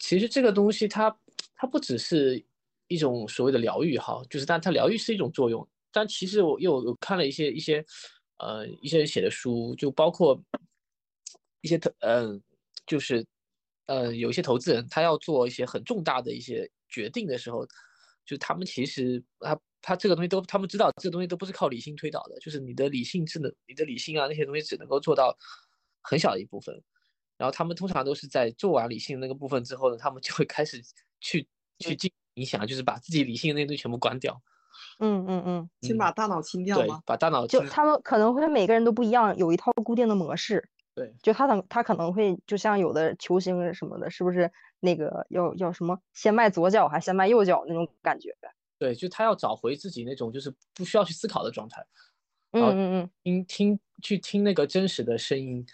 [0.00, 1.16] 其实这个东西它
[1.54, 2.44] 它不只是
[2.88, 7.84] 一种所谓的疗愈哈，就是但它疗愈是一种作用，但其实我又看了一些一些
[8.38, 10.42] 呃一些人写的书，就包括
[11.60, 12.42] 一些投嗯、
[12.86, 13.24] 就是
[13.86, 17.66] 呃有一些投资人他要做一些很重大的一些决定的时候，
[18.24, 25.36] 就他们其实他他这个东西都他们知道这个东西都不是靠理性推导的，就是你的理性智能你的理性啊那些东西只能够做到
[26.00, 26.82] 很小的一部分。
[27.40, 30.78] 然后他们通常都是在做完理性那个部分之后呢，他们就会开始
[31.20, 34.38] 去去进你想，就是把自己理性的那些东西全部关掉，
[34.98, 36.88] 嗯嗯嗯，先把大脑清掉对，？
[37.06, 40.68] 把大脑就清他们可能会每个人都不一样，有一套固定的模式。
[40.94, 41.14] 对。
[41.22, 48.36] 就他可他可能会就像有的球星什么的，是不是那个要要什么先迈左脚还是先迈右脚那种感觉？
[48.78, 51.84] 对，就他要找回自己那种就是不需要去思考的状态，
[52.52, 55.64] 嗯嗯嗯，听听去听那个真实的声音，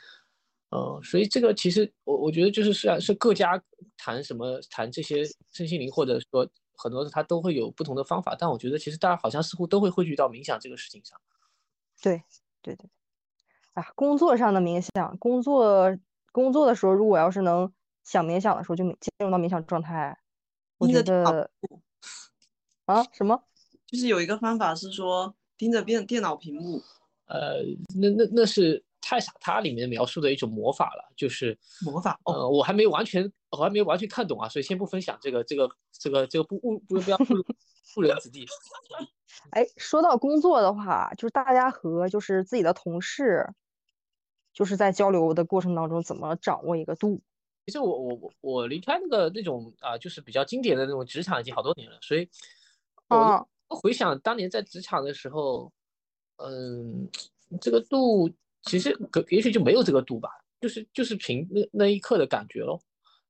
[0.70, 3.62] 呃，所以这个其实我我觉得就是虽然是各家
[3.96, 11.18] 谈什么谈这些身心灵，或者说很多他都会有不同的方法，但我觉得其实大家好像似乎都会汇聚到冥想这个事情上。
[12.02, 12.22] 对
[12.62, 12.88] 对对。
[13.74, 15.96] 啊，工作上的冥想，工作
[16.32, 17.70] 工作的时候，如果要是能
[18.04, 20.18] 想冥想的时候，就冥进入到冥想状态，
[20.78, 21.50] 我觉得
[22.86, 23.42] 啊什么？
[23.86, 26.82] 就是有一个方法是说盯着电电脑屏幕，
[27.26, 27.62] 呃，
[28.00, 37.22] 那那那是太傻他里面描述的一种魔法了，就是魔法哦，呃，我还没完全我还没完全看懂啊，所以先不分享这个这个这个这个不不不不要误
[37.98, 38.44] 误人子弟。
[39.50, 43.48] 哎，说到工作的话，就是大家和就是自己的同事，
[44.52, 47.20] 就是在交流的过程当中，怎么掌握一个度？
[47.64, 52.28] 其实我我我我离开那个那种啊、就是比较经典的那种职场已经好多年了，所以
[53.08, 55.72] 我啊，回想当年在职场的时候，
[56.38, 57.08] 嗯，
[57.60, 58.28] 这个度
[58.66, 60.28] 其实可也许就没有这个度吧，
[60.60, 62.80] 就是就是凭那那一刻的感觉咯。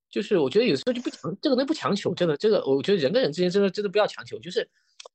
[0.09, 4.67] 就是我觉得有时候就不强，这个东西不强求，真的，这个我觉得人跟人之间真的真的不要强求，就是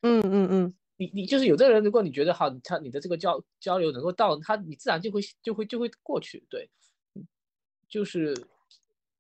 [0.02, 6.70] 嗯嗯嗯，你你就是有的人，如果你觉得好，他你的这个交交流能够到他，你自然就会就会就会过去，对，
[7.16, 7.26] 嗯
[7.88, 8.36] 就是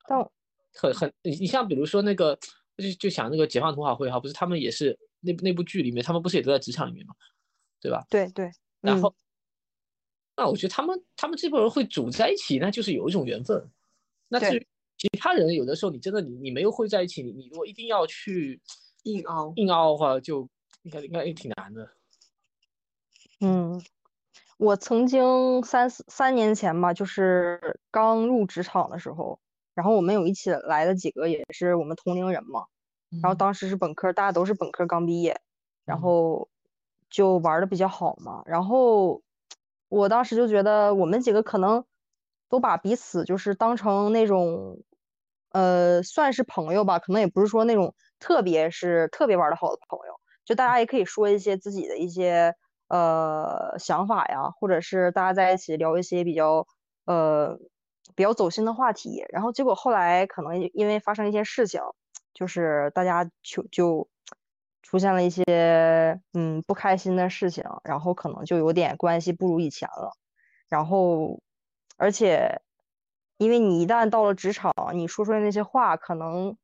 [0.08, 0.32] 到
[0.74, 2.38] 很很你你像比如说那个
[2.78, 7.16] 就就想那个解放童话会哈，不是他们也是那那部剧里面，他们不是也都在职场里面嘛，
[7.80, 8.06] 对吧？
[8.10, 9.16] 对对，嗯然后，
[10.36, 13.70] 那我觉得他们他们这波人会组在一起，那就是有一种缘分。
[14.28, 14.68] 那至于
[14.98, 18.62] 其他人，有的时候你真的你你没有会在一起，你你如果一定要去
[19.04, 19.54] 硬凹。
[19.56, 20.48] 硬凹的话，就
[20.84, 21.90] 应该应该也挺难的。
[23.42, 23.82] 嗯，
[24.58, 29.40] 我曾经三四三年前吧，就是刚入职场的时候，
[29.74, 32.66] 然后我们有一起来的几个也是我们同龄人嘛，
[33.22, 35.42] 然后嗯当时是本科，大家都是本科刚毕业，
[35.84, 36.50] 然嗯后
[37.10, 38.44] 就玩的比较好嘛。
[38.46, 39.22] 然后
[39.92, 41.84] 我当时就觉得我们几个可能
[42.48, 44.82] 都把彼此就是当成那种，
[45.52, 50.14] 呃，算是朋友吧，可能也不是说那种特别是特别玩的好的朋友，
[50.46, 52.56] 就大家也可以说一些自己的一些
[52.88, 56.66] 呃想法呀，或者是大家在一起聊一些比较
[57.06, 57.60] 呃
[58.16, 59.26] 比较走心的话题。
[59.30, 61.82] 然后结果后来可能因为发生一些事情。
[62.34, 64.08] 就是大家就就
[64.82, 65.44] 出现了一些
[66.34, 70.12] 嗯不开心的事情，然后可能就有点关系不如以前了，
[70.70, 71.42] 然后
[71.98, 72.62] 而且
[73.38, 76.58] 因为你一旦到了职场，你说出来那些话，可能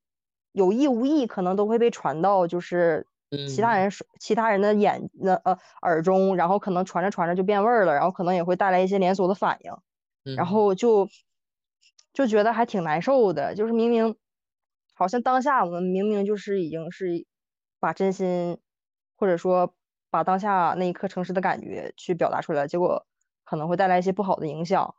[0.51, 3.07] 有意无意，可能都会被传到就是
[3.45, 3.77] 其他嗯。
[3.77, 9.71] 人说其他人的眼那呃耳中，然后可能传着传着就变味儿了，然后可能也会带来一些连锁的反应。
[10.35, 10.47] 然嗯。
[10.47, 11.09] 后就
[12.13, 14.15] 就觉得还挺难受的，就是明明
[14.93, 17.25] 好像当下我们明明就是已经是
[17.79, 18.59] 把真心
[19.15, 19.73] 或者说
[20.09, 23.05] 把当下那一刻诚实的感觉去表达出来，结果
[23.43, 24.95] 可能会带来一些不好的影响，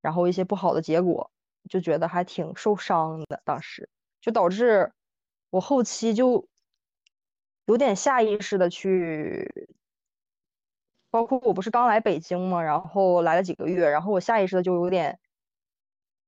[0.00, 1.30] 然后一些不好的结果，
[1.68, 3.40] 就觉得还挺受伤的。
[3.44, 3.88] 当时
[4.20, 4.92] 就导致
[5.50, 6.48] 我后期就
[7.66, 9.68] 有点下意识的去。
[11.10, 15.20] 包括我不是刚来北京嘛，然后来了几个月，然后我下意识的就有点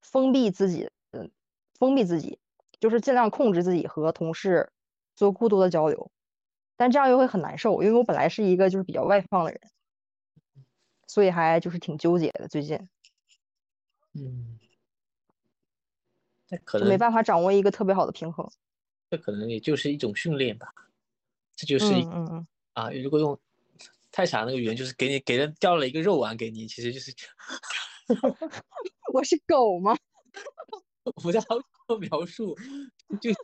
[0.03, 1.31] 封闭自己，嗯，
[1.79, 2.39] 封闭自己，
[2.81, 4.74] 就是尽量控制自己和同事
[5.15, 6.11] 做过多的交流，
[6.77, 9.61] 但这样又会很难受，因为我本来是一个就是比较外放的人，
[11.07, 12.49] 所以还就是挺纠结的。
[12.49, 12.77] 最近
[14.15, 14.59] 嗯，
[16.49, 18.49] 那可能没办法掌握一个特别好的平衡。
[19.11, 20.73] 这可能也就是一种训练吧，
[21.55, 23.39] 这就是一嗯嗯嗯，啊，如果用
[24.11, 27.15] 太傻那个语言，就是给你给人掉了一个肉丸给你，其实就是
[29.13, 29.97] 我是狗吗？
[31.05, 31.47] 我不太好
[31.87, 32.57] 做描述，
[33.21, 33.39] 就是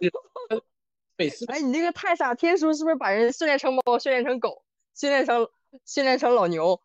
[1.21, 4.65] 呃每次哎，你那个太傻天书是不是把人训练成猫，训练成狗，
[4.95, 5.47] 训练成
[5.85, 6.81] 训练成老牛？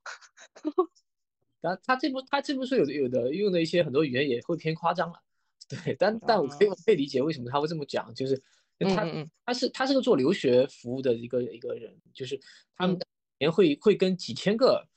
[1.61, 5.19] 他他这部他这部书有的有的用的一些很多语言也会偏夸张了，
[5.67, 8.37] 对，但但我可以我可以理解为什么他会这么讲，就是
[8.79, 12.39] 他嗯嗯嗯他是他是个做留学服务的一个一个人，就是
[12.75, 13.01] 他们嗯
[13.39, 14.87] 年会会跟几千个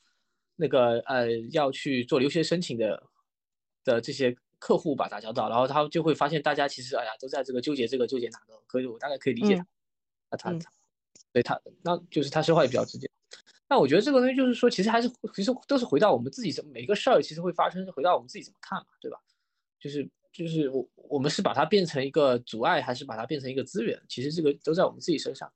[0.57, 3.03] 那个呃要去做留学申请的
[3.85, 9.67] 的这些客户吧打交道，然后他就会发现大家其实哎呀都在这个纠结这个纠结哪个，可以我大概可以理解他，嗯
[10.31, 10.73] 那他嗯他
[11.33, 13.11] 对他那就是他说话也比较直接。
[13.69, 19.19] 那我觉得这个东西就是说，其实还是其实都是回到我们自己怎么每个事儿，其实会发生是回到我们自己怎么看嘛，对吧？
[19.79, 24.01] 就是就是我我们是把它变成一个阻碍，还是把它变成一个资源？
[24.09, 25.53] 其实这个都在我们自己身上。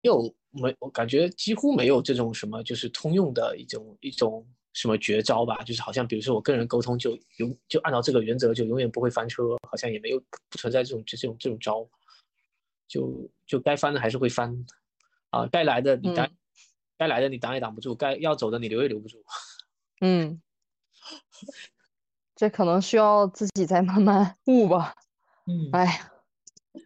[0.00, 4.46] 有没我感觉几乎没有这种什么就是通用的一种一种
[4.76, 5.56] 什么绝招吧？
[5.64, 10.20] 就是好像比如说我跟人沟通就永就按照这个原则就永远不会翻车，好像也没有
[10.50, 11.88] 不存在这种这种这种招，
[12.86, 14.54] 就就该翻的还是会翻。
[15.30, 16.36] 啊，该来的你挡，嗯
[16.98, 19.22] 该来的你挡也挡不住，该要走的你留也留不住。
[20.02, 20.40] 嗯，
[22.34, 24.94] 这可能需要自己再慢慢悟吧。
[25.46, 26.12] 嗯哎呀，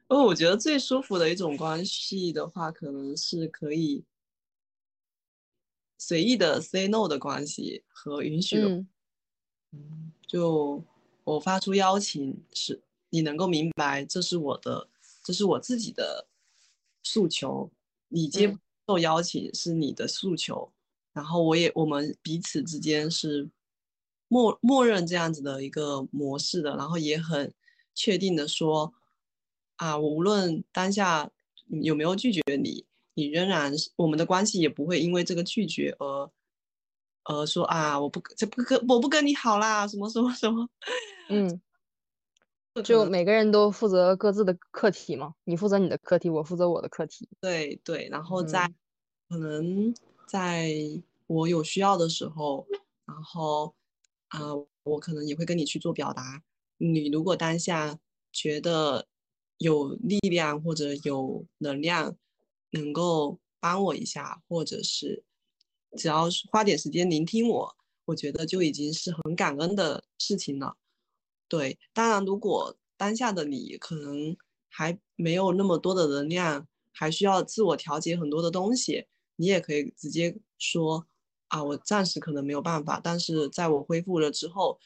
[0.09, 4.05] 哦，我觉得最舒服的一种关系的话，可能是可以
[6.01, 8.69] 随意的 say no 的关系和允许的。
[8.69, 10.83] 嗯就
[11.25, 12.81] 我发出邀请，是
[13.11, 14.89] 你能够明白这是我的，
[15.23, 16.27] 这是我自己的
[17.03, 17.71] 诉求，
[18.09, 20.73] 你接嗯受邀请是你的诉求，
[21.13, 23.51] 然后我也我们彼此之间是
[24.29, 27.53] 默默认这样子的一个模式的，然后也很
[27.95, 28.93] 确定的说，
[29.77, 31.31] 啊，我无论当下
[31.83, 32.85] 有没有拒绝你，
[33.21, 36.31] 你仍然是我们的关系也不会因为这个拒绝而。
[37.25, 40.67] 呃，说啊，我不这不跟我不跟你好啦，什么什么什么，
[41.29, 41.61] 嗯，
[42.83, 47.29] 就每个人都负责各自的课题嘛，你负责你的课题，我负责我的课题。
[47.39, 48.75] 对对，然后在、嗯
[49.29, 49.95] 可能
[50.27, 50.73] 在
[51.29, 52.67] 我有需要的时候，
[53.05, 53.73] 然后
[54.29, 54.41] 啊、
[54.83, 56.43] 我可能也会跟你去做表达。
[56.79, 57.97] 你如果当下
[58.33, 59.07] 觉得
[59.59, 62.17] 有力量或者有能量，
[62.71, 65.25] 能够帮我一下，或者是
[65.97, 70.77] 只要是花点时间聆听我，我觉得就已经是很感恩的事情了。
[71.49, 74.37] 对，当然，如果当下的你可能
[74.69, 79.07] 还没有那么多的能量，还需要自我调节很多的东西，
[79.37, 81.07] 你也可以直接说
[81.49, 84.79] 啊，我暂时可能没有办法，但是在我恢复了之后，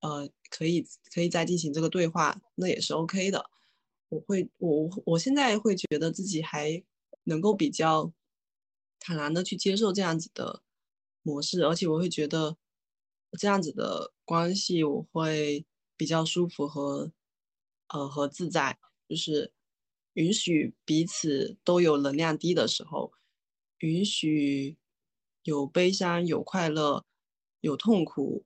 [0.00, 3.44] 呃，可以可以再进行这个对话，那也是 OK 的。
[4.08, 6.82] 我会，我我现在会觉得自己还
[7.24, 8.12] 能够比较
[9.00, 10.62] 坦然的去接受这样子的
[11.22, 12.56] 模式，而且我会觉得
[13.38, 15.64] 这样子的关系我会
[15.96, 17.12] 比较舒服和
[17.88, 19.52] 呃和自在，就是
[20.14, 23.12] 允许彼此都有能量低的时候，
[23.78, 24.76] 允许
[25.44, 27.04] 有悲伤、有快乐、
[27.60, 28.44] 有痛苦，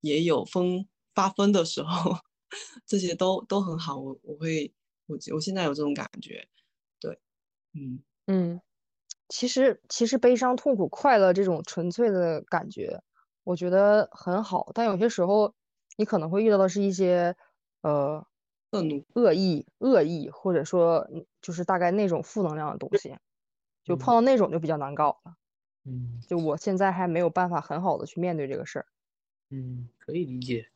[0.00, 2.16] 也有疯发疯的时候，
[2.86, 3.98] 这些都都很好。
[3.98, 4.72] 我我会
[5.06, 6.48] 我我现在有这种感觉，
[7.00, 7.18] 对，
[7.74, 8.02] 嗯。
[8.26, 8.60] 嗯，
[9.28, 13.02] 其实其实悲伤、痛苦、快乐这种纯粹的感觉，
[13.44, 14.70] 我觉得很好。
[14.74, 15.54] 但有些时候，
[15.96, 17.36] 你可能会遇到的是一些
[17.82, 18.24] 呃
[18.70, 23.16] 愤怒，恶意、恶意，或者说嗯就是大概那种负能量的东西，
[23.84, 25.34] 就碰到那种就比较难搞了。
[25.84, 28.86] 嗯就我现在还没有办法很好的去面对这个事儿。
[29.48, 30.68] 嗯，可以理解。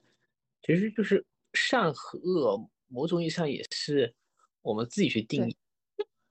[0.63, 4.15] 其实就是善和恶，某种意义上也是
[4.63, 5.57] 我们自己去定对义，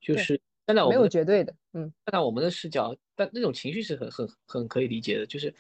[0.02, 5.54] 就对是没有绝对的，嗯，站在我们的视角，但那种情绪是很很很可以理解的，就是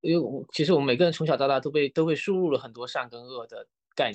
[0.00, 4.14] 因为我其实我们每个人从小到大都被都被输入了很多善跟恶的概念，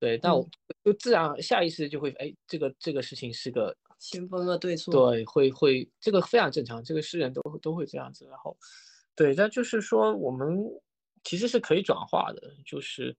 [0.00, 0.48] 对对，那嗯我
[0.84, 5.10] 就自然下意识就会哎，这个这个事情是个先分恶对错。
[5.12, 8.26] 对，会会这个非常正常，这个世人都都会这样子。
[8.26, 8.56] 然后，
[9.14, 10.64] 对，但就是说我们
[11.24, 13.16] 其实是可以转化的，就是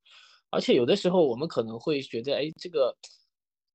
[0.52, 2.96] 而且有的时候我们可能会觉得，哎，这个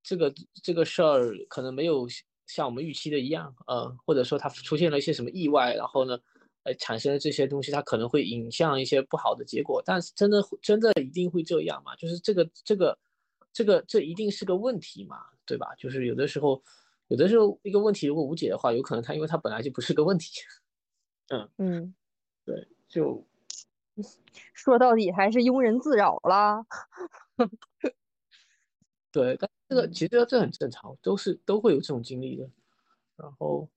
[0.01, 0.33] 这个
[0.63, 2.07] 这个事儿可能没有
[2.47, 6.17] 像我们预期的一样，呃，或者说它出现了一些什么意外，然后呢，
[6.63, 9.81] 呃，产生了这些东西，它可能会引向一些不好的结果。
[9.85, 11.95] 但是真的真的一定会这样吗？
[11.95, 12.97] 就是这个这个
[13.51, 15.73] 这个这一定是个问题嘛，对吧？
[15.77, 16.61] 就是有的时候。
[17.09, 20.31] 有的时候一个问题如果无解的话，有可能它因为它本来就不是个问题。
[21.29, 21.93] 嗯嗯，
[22.45, 23.23] 对，就
[24.53, 26.65] 说到底还是庸人自扰啦。
[29.11, 32.47] 对，但这个其实这很正常，都是都会有这种经历的。
[33.15, 33.67] 然后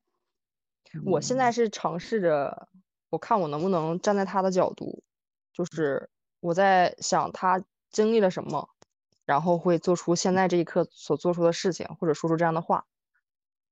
[1.07, 2.68] 我现嗯在是尝试着，
[3.09, 5.03] 我看我能不能站在他的角度，
[5.55, 8.68] 就是我在想他经历了什么，
[9.24, 12.86] 然后会做出现在这一刻所做出的事情，或者说出这样的话。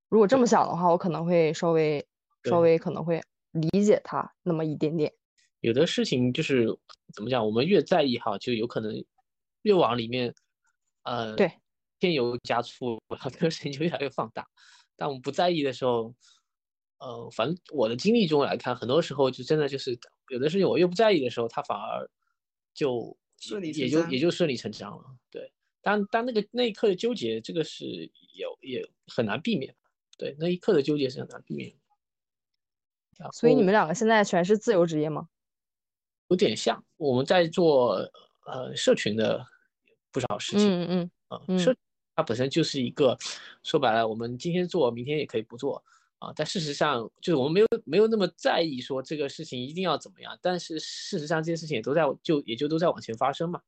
[0.08, 2.06] 如果这么想的话，我可能会稍微
[2.44, 5.12] 稍微可能会理解他那么一点点。
[5.60, 6.78] 有的事情就是
[7.12, 9.04] 怎么讲，我们越在意哈，就有可能
[9.62, 10.34] 越往里面，
[11.02, 11.52] 呃，对，
[12.04, 14.46] 添油加醋，然后这个事情就越来越放大。
[14.94, 16.14] 但我们不在意的时候，
[16.98, 19.98] 呃，反正我的经历中来看，很多时候就真的就是
[20.28, 22.06] 有的事情我越不在意的时候，它反而
[22.74, 25.16] 就顺理也就也就顺理成章了。
[25.30, 25.50] 对，
[25.80, 27.86] 但但那个那一刻的纠结，这个是
[28.34, 29.74] 有也很难避免。
[30.18, 31.74] 对，那一刻的纠结是很难避免
[33.32, 35.26] 所以你们两个现在全是自由职业吗？
[36.28, 37.94] 有点像我们在做
[38.46, 39.44] 呃社群的
[40.10, 41.74] 不少事情嗯嗯啊、嗯社
[42.14, 43.16] 它本身就是一个
[43.62, 45.84] 说白了，我们今天做，明天也可以不做
[46.18, 46.32] 啊。
[46.34, 53.60] 但事实上，就是我们没有没有那么在意说这个事情一定要怎么样，但是事实上这些事情也都在就也就都在往前发生嘛。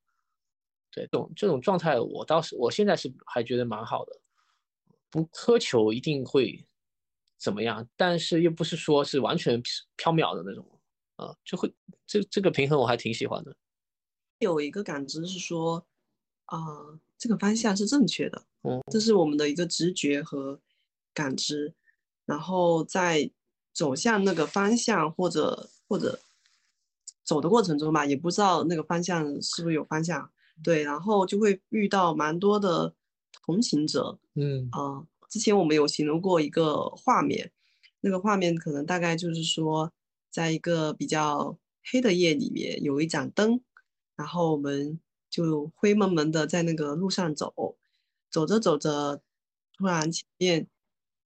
[0.91, 4.19] 对，这种这种状态，我倒是我现在是还觉得蛮好的，
[5.11, 6.65] 不苛求一定会
[7.37, 10.65] 怎么样，但是又不是说是完全缥缈的那种。
[11.17, 11.73] 啊，就会
[12.07, 13.57] 这这个平衡我还挺喜欢的。
[14.41, 15.83] 有一个感知是说，
[16.47, 20.61] 啊、这个方向是正确的，嗯，这是我们的一个直觉和
[21.13, 21.75] 感知，
[22.25, 23.31] 然后在
[23.73, 26.19] 走向那个方向或者或者
[27.25, 30.31] 走的过程中吧，也不知道那个方向是不是有方向，
[30.63, 32.95] 对，然后就会遇到蛮多的
[33.45, 34.69] 同行者，嗯。
[34.71, 37.51] 啊、之前我们有形容过一个画面，
[38.01, 39.93] 那个画面可能大概就是说，
[40.31, 41.59] 在一个比较
[41.91, 43.61] 黑的夜里面有一盏灯，
[44.15, 45.01] 然后我们
[45.37, 47.77] 就灰蒙蒙的在那个路上走，
[48.31, 49.21] 走着走着，
[49.77, 50.67] 突然前面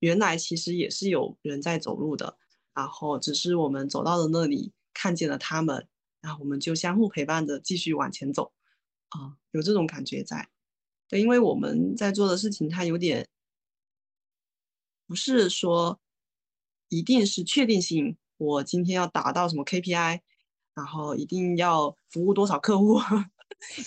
[0.00, 2.36] 原来其实也是有人在走路的，
[2.74, 5.86] 然后只是我们走到了那里看见了他们，
[6.20, 8.52] 然后我们就相互陪伴着继续往前走，
[9.10, 10.48] 啊、有这种感觉在。
[11.06, 13.28] 对，因为我们在做的事情，它有点
[15.06, 16.00] 不是说
[16.88, 20.20] 一定是确定性，我今天要达到什么 KPI，
[20.74, 22.98] 然后一定要服务多少客户，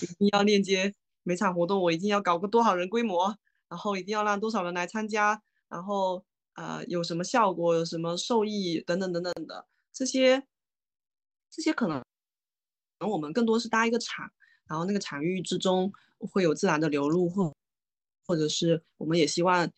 [0.01, 0.93] 一定要链接
[1.23, 3.37] 每场活动，我一定要搞个多少人规模，
[3.69, 6.23] 然后一定要让多少人来参加，然后
[6.55, 9.67] 呃有什么效果，有什么受益等等等等的。
[9.91, 10.43] 这些，
[11.49, 12.05] 这些可能可
[13.01, 14.31] 能我们更多是搭一个场，
[14.67, 17.53] 然后那个场域之中会有自然的流露，或
[18.25, 19.69] 或者是我们也希望，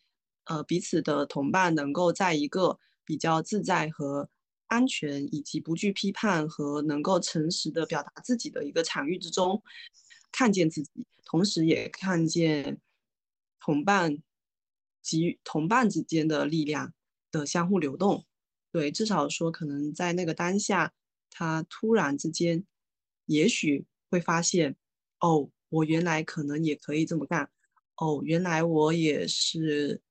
[0.44, 4.28] 呃，彼此的同伴能够在一个比较自在和
[4.68, 9.62] 安全，以及不惧批判和能够诚实的表达自己的一个场域之中，
[10.32, 10.90] 看见自己，
[11.24, 12.80] 同时也看见
[13.60, 14.22] 同伴
[15.02, 16.92] 给予同伴之间的力量
[17.30, 18.24] 的相互流动。
[18.72, 20.92] 对，至少说可能在那个当下，
[21.30, 22.64] 他突然之间，
[23.24, 24.76] 也许会发现，
[25.20, 27.50] 哦，我原来可能也可以这么干。
[27.96, 30.02] 哦，原来我也是，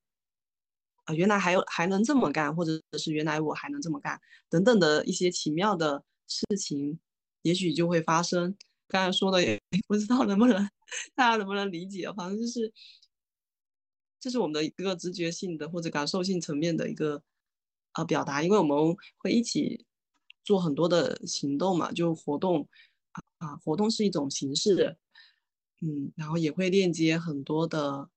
[1.05, 4.19] 啊、原来还有还能这么干，或者是原来我还能这么干，
[4.49, 6.99] 等等的一些奇妙的事情，
[7.43, 8.55] 也许就会发生。
[8.87, 10.69] 刚才说的也 不知道能不能
[11.15, 12.71] 大家能不能理解，反正就是，
[14.19, 17.21] 这是我们的一个直觉性的或者感受性层面的一个
[17.93, 18.77] 呃表达，因为我们
[19.17, 19.85] 会一起
[20.43, 22.67] 做很多的行动嘛，就活动
[23.11, 24.97] 啊啊，活动是一种形式，
[25.81, 28.09] 嗯，然后也会链接很多的，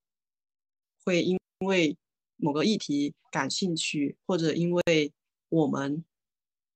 [1.04, 1.96] 会因为
[2.38, 5.12] 某个议题感兴趣，或者因为
[5.50, 6.04] 我们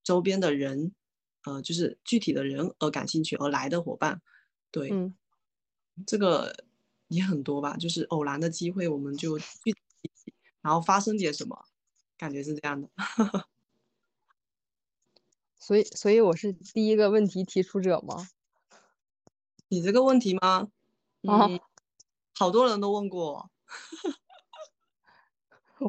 [0.05, 0.93] 周边的人
[1.45, 4.21] 呃，就是具体的人而感兴趣而来的伙伴，
[4.71, 5.15] 对，嗯
[6.07, 6.55] 这个
[7.09, 11.65] 也很多吧，就是偶然的机会，我们就聚在一起，然后发生点什么，
[12.17, 12.89] 感觉是这样的。
[15.59, 18.29] 所以所以我是第一个问题提出者吗？
[19.69, 20.69] 你这个问题吗？
[21.25, 21.61] 啊嗯，
[22.35, 23.33] 好多人都问过。
[23.33, 23.51] 我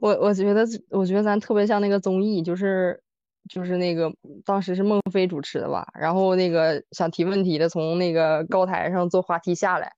[0.01, 3.01] 我我觉得我觉得咱特别像那个综艺，就是
[3.49, 4.13] 就是那个
[4.45, 9.93] 当时是孟非主持的吧，然后那个想提问题的从那个高台上坐滑梯下来，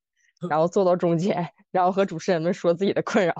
[0.49, 3.33] 然后坐到中间，然后和主持人们说自己的困扰。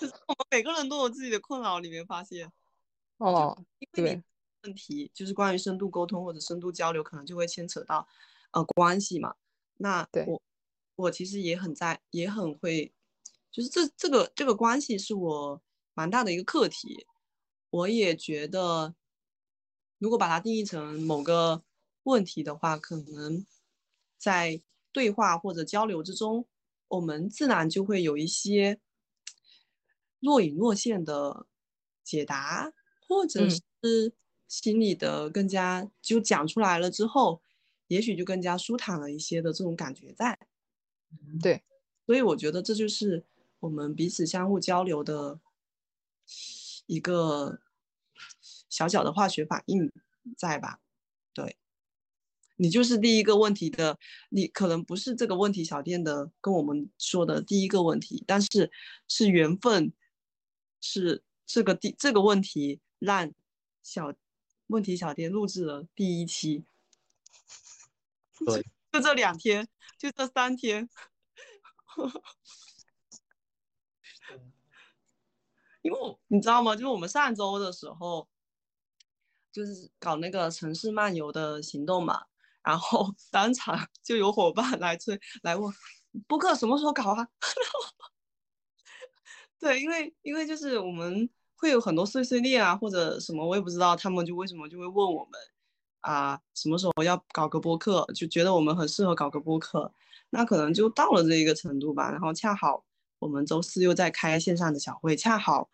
[0.00, 2.50] 我们每个人都有自己的困扰，里面发现，
[3.18, 4.22] 哦，因为你对，
[4.62, 8.06] 问题就是关于深度沟通或者深度交流，可能就会牵扯到
[8.52, 9.34] 呃关系嘛。
[9.76, 10.40] 那对我
[10.96, 12.92] 我其实也很在，也很会，
[13.58, 15.60] 就是这这个这个关系是我
[15.92, 17.08] 蛮大的一个课题。
[17.70, 18.94] 我也觉得，
[19.98, 21.64] 如果把它定义成某个
[22.04, 23.44] 问题的话，可能
[24.16, 24.62] 在
[24.92, 26.46] 对话或者交流之中，
[26.86, 28.78] 我们自然就会有一些
[30.20, 31.48] 若隐若现的
[32.04, 32.72] 解答，
[33.08, 34.14] 或者嗯是
[34.46, 37.42] 心里的更加就讲出来了之后，
[37.88, 40.38] 也许就更加舒坦了一些的这种感觉在。
[41.42, 41.64] 对，
[42.06, 43.26] 所以我觉得这就是
[43.60, 45.40] 我们彼此相互交流的
[46.86, 47.60] 一个
[48.68, 49.92] 小小的化学反应
[50.36, 50.80] 在吧？
[51.32, 51.56] 对，
[52.56, 53.98] 你就是第一个问题的，
[54.30, 58.70] 你可能不是这个问题小店的跟我们说的第一个问题，但是
[59.08, 59.92] 是缘分，
[60.80, 63.32] 是这个第这个问题让
[63.82, 64.12] 小
[64.68, 66.64] 问题小店录制了第一期，
[68.46, 68.62] 对，
[68.92, 69.66] 就这两天，
[69.98, 70.88] 就这三天。
[75.88, 76.74] 因为你知道吗？
[76.74, 78.28] 就是我们上周的时候，
[79.50, 82.26] 就是搞那个城市漫游的行动嘛，
[82.62, 85.72] 然后 当场就有伙伴来催来问，
[86.26, 87.28] 播客什么时候搞啊？
[89.58, 95.32] 对，因为因为就是我们会有很多碎碎念啊，或者什么，我也不知道他们就为什么就会问我们
[96.00, 99.92] 啊，什么时候要搞个播客，就觉得我们很适合搞个播客，
[100.30, 102.10] 那可能就到了这一个程度吧。
[102.10, 102.84] 然后恰好
[103.18, 105.68] 我们周四又在开线上的小会，恰好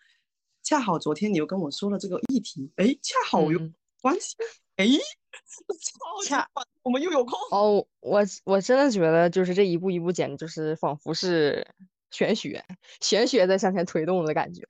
[0.62, 4.36] 恰好昨天你又跟我说了这个议题，哎，恰好有嗯关系，
[4.76, 4.86] 哎，
[6.26, 7.38] 恰棒我们又有空。
[7.50, 11.66] 哦，我我真的觉得就是这一步一步，简直就是仿佛是
[12.10, 12.64] 玄学，
[13.00, 14.62] 玄学在向前推动的感觉，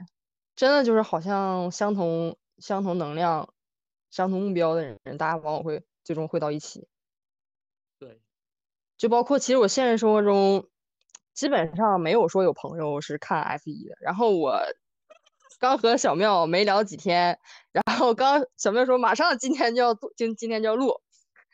[0.57, 3.53] 真的就是好像相同相同能量、
[4.11, 6.87] 相同目标的人，大家往往会最终会到一起。
[7.99, 8.21] 对，
[8.97, 10.69] 就包括其实我现实生活中
[11.35, 14.61] 基本上没有说有朋友是看 F 一的，然后我
[15.59, 17.39] 刚和小妙没聊几天，
[17.73, 21.01] 然后刚小妙说马上今天就要做今今天就要录，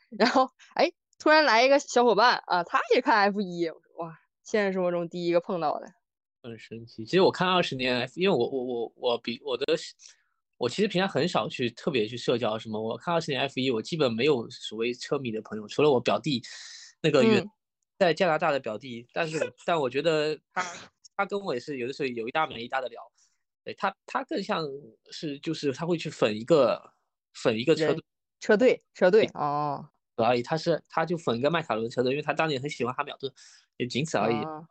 [0.09, 5.87] 然后哎突然来一个小伙伴啊，他也看 F 一，哇，现实生活中第一个碰到的，
[6.43, 7.03] 很神奇。
[7.03, 9.65] 其实我看二十年 F，因为我我我我比我的
[10.57, 12.79] 我其实平常很少去特别去社交什么。
[12.79, 16.43] 我看二十年 F 一，我基本没有所谓车迷的朋友，除了我表弟
[17.01, 17.49] 那个原嗯
[18.01, 20.65] 在加拿大的表弟，但是 但我觉得他
[21.15, 22.99] 他跟我也是有的时候有一搭没一搭的聊。
[23.63, 24.65] 对他他更像
[25.11, 26.93] 是就是他会去粉一个
[27.31, 28.03] 粉一个车队
[28.39, 33.31] 车队车队哦，而已，他是他就粉一个迈凯伦车队，因为他当年很喜欢哈密尔顿，
[33.77, 34.35] 也仅此而已。
[34.37, 34.67] 啊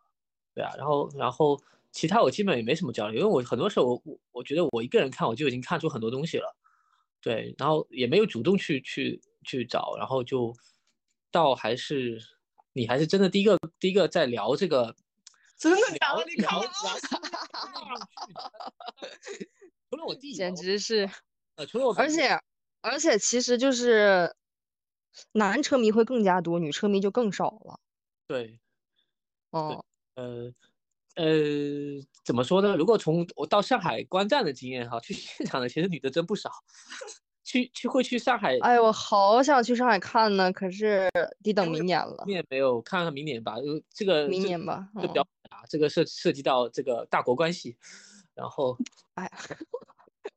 [0.53, 1.57] 对啊，然后然后
[1.93, 6.57] 其他我基本也没什么交流，因为我很多时候我我我觉得我一个人看我就已经看出很多东西了，
[7.21, 10.53] 对，然后也没有主动去去去找，然后就
[11.31, 12.21] 到还是
[12.73, 14.95] 你还是真的第一个第一个在聊这个
[15.57, 16.25] 真的假聊的？
[16.27, 16.71] 你看聊我聊
[19.91, 21.11] 除了我弟简直是。
[21.57, 22.41] 呃除了我而且
[22.81, 24.35] 而且其实就是
[25.33, 27.79] 男车迷会更加多，女车迷就更少了。
[28.27, 28.59] 对
[29.51, 29.85] 哦，
[30.15, 30.51] 呃
[31.17, 31.27] 呃，
[32.25, 32.77] 怎么说呢？
[32.77, 36.51] 如果从我到上海观战的经验哈，去现场的其实女的真不少，
[37.51, 41.11] 去去会去上海，哎，我好想去上海看呢，可是
[41.43, 43.55] 得等明年了，明年没有，看看明年吧。
[43.55, 44.89] 呃，这个明这年吧。
[44.95, 47.77] 这比较嗯，复杂，这个涉涉及到这个大国关系，
[48.35, 48.79] 然后
[49.15, 49.25] 哎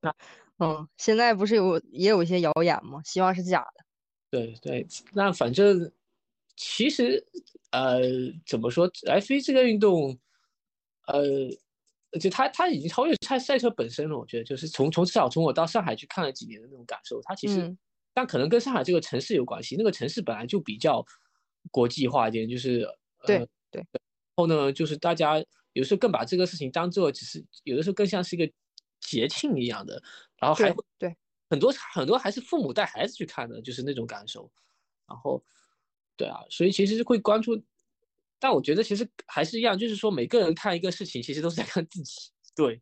[0.02, 0.16] 呀，
[0.58, 3.00] 嗯，现在不是有也有一些谣言吗？
[3.06, 3.86] 希望是假的。
[4.32, 5.92] 对对，那反正
[6.56, 7.24] 其实
[7.70, 8.02] 呃，
[8.48, 10.18] 怎么说，F 一这个运动，
[11.06, 11.22] 呃，
[12.20, 14.18] 就它它已经超越赛赛车本身了。
[14.18, 17.78] 我觉得就是从从至少从我到上海去看了几年的那种感受，它其实，嗯
[18.16, 21.04] 但可能跟上海这个城市有关系，那个城市本来就比较
[21.72, 22.88] 国际化一点，就是
[23.26, 24.00] 对呃，对，然
[24.36, 28.54] 后呢，就是大家有时候更把这个事情当做只是有的时候更像是一个
[29.02, 30.00] 节庆一样的，
[30.38, 31.16] 然后还对会对，可
[31.50, 34.52] 很多很多还是父母带孩子去看的，就是那种感受。
[35.08, 35.44] 然后，
[36.16, 37.60] 对啊，所以其实会关注，
[38.44, 42.30] 但我觉得其实还是一样，就是说每个人看一个事情，其实都是在看自己。
[42.54, 42.82] 对，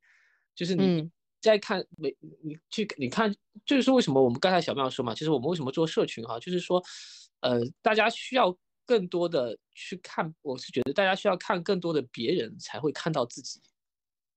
[0.55, 3.31] 就是你嗯在看每你去你看，
[3.63, 6.83] 就是说为什么我们刚才小妙说嘛，其实我们为什么做社群哈，就是说，
[7.41, 8.57] 呃，大家需要
[8.87, 13.61] 更多的去看，我是觉得大家需要看更多的别人，才会看到自己。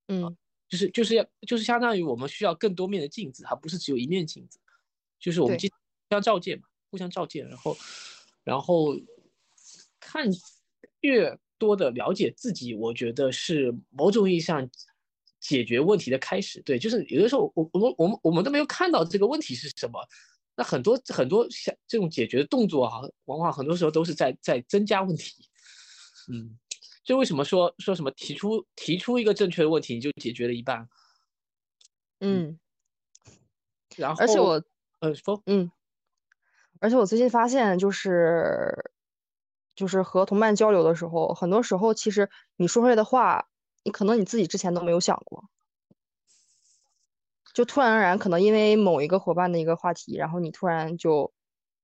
[0.08, 0.36] 嗯
[0.68, 4.58] 就是就是要就是相当于我们需要更多面的镜子，它不是只有一面镜子，
[5.18, 7.76] 就是我们对互相照见嘛，互相照见，然后
[8.44, 8.94] 然后
[9.98, 10.28] 看
[11.04, 14.68] 越多的了解自己，我觉得是某种意义上
[15.38, 16.60] 解决问题的开始。
[16.62, 20.00] 对，就是有的时候我我们我们我们都没有看到这个问题是什么，
[20.56, 25.48] 那很多很多像这种解决的动作啊，往往很多时候都是在在增加问题。
[26.32, 26.58] 嗯。
[27.04, 30.88] 就为什么说说什么提出提出一个正确的问题，你就解决了一半，
[32.20, 32.58] 嗯，
[33.94, 34.64] 然后而且我
[35.00, 35.70] 呃说嗯，
[36.80, 38.93] 而且我最近发现，就是
[39.74, 43.46] 就是和同伴交流的时候，很多时候其实你说出来的话，
[43.84, 45.44] 你可能你自己之前都没有想过，
[47.54, 51.32] 就突然而然，可能因为某一个伙伴的一个话题，然后你突然就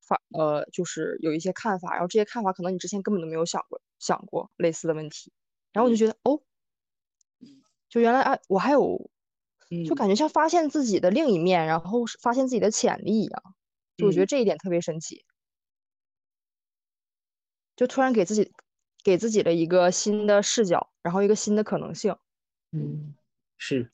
[0.00, 5.32] 发呃，就是有一些看法，然后这些看法可能你之前根本都没有想过想过类似的问题，
[5.72, 6.40] 然后我就觉得哦，
[7.88, 9.10] 就原来啊，我还有。
[9.82, 9.96] 就嗯。
[9.96, 13.42] 感觉像发现自己的另一面，然后是发现自己的潜力一样。
[13.96, 14.28] 就我觉得嗯。
[14.28, 15.24] 这一点特别神奇，
[17.80, 18.52] 就突然给自己
[19.02, 22.14] 给自己了一个新的视角，然后一个新的可能性。
[22.72, 23.14] 嗯
[23.56, 23.90] 是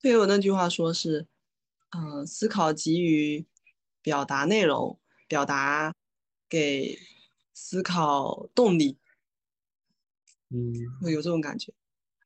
[0.00, 1.26] 对我那句话说是，
[1.90, 3.44] 嗯、思考给予
[4.02, 5.92] 表达内容，表达
[6.48, 6.96] 给
[7.52, 8.96] 思考动力，
[10.50, 10.72] 嗯
[11.02, 11.74] 会有这种感觉。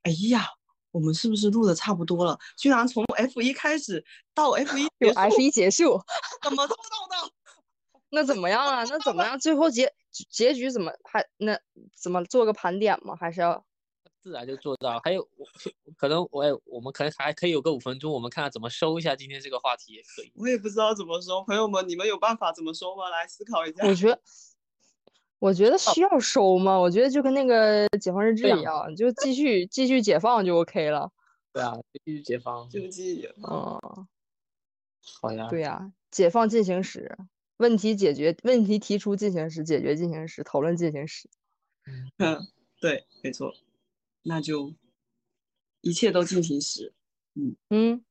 [0.03, 0.47] 哎呀，
[0.91, 2.39] 我们是不是录的差不多了？
[2.59, 4.05] 居然从 F 一开始
[4.35, 5.99] 到 F 一结 束，F 一结束，
[6.43, 7.33] 怎么做到的？
[8.15, 8.85] 那怎么样啊？
[8.85, 9.39] 那怎么样？
[9.39, 9.93] 最后结
[10.31, 11.59] 结局怎么还那
[11.95, 13.15] 怎么做个盘点吗？
[13.21, 13.65] 还是要
[14.23, 14.99] 自然就做到。
[15.05, 15.47] 还有我
[15.97, 20.33] 可能我也我们可能还可以有个五分钟，我们看看怎么收一下今天这个话题也可以。
[20.37, 23.11] 我也不知道怎么收，朋友们，你们有办法怎么收吗？
[23.11, 23.87] 来思考一下。
[23.87, 24.21] 我觉得，
[25.41, 26.79] 我觉得需要收吗？
[26.79, 31.11] 我觉得就跟那个解放日志一样，你就继续继续解放就 OK 了。
[31.53, 32.69] 对啊，继续解放。
[32.71, 33.79] 就记忆嗯，
[35.21, 35.49] 好呀。
[35.51, 37.17] 对呀、解放进行时，
[37.59, 41.29] 问题解决，问题提出进行时，解决进行时，讨论进行时。
[42.19, 42.47] 嗯，
[42.81, 43.55] 对，没错，
[44.23, 44.75] 那就
[45.81, 46.93] 一切都进行时。
[47.35, 48.05] 嗯嗯，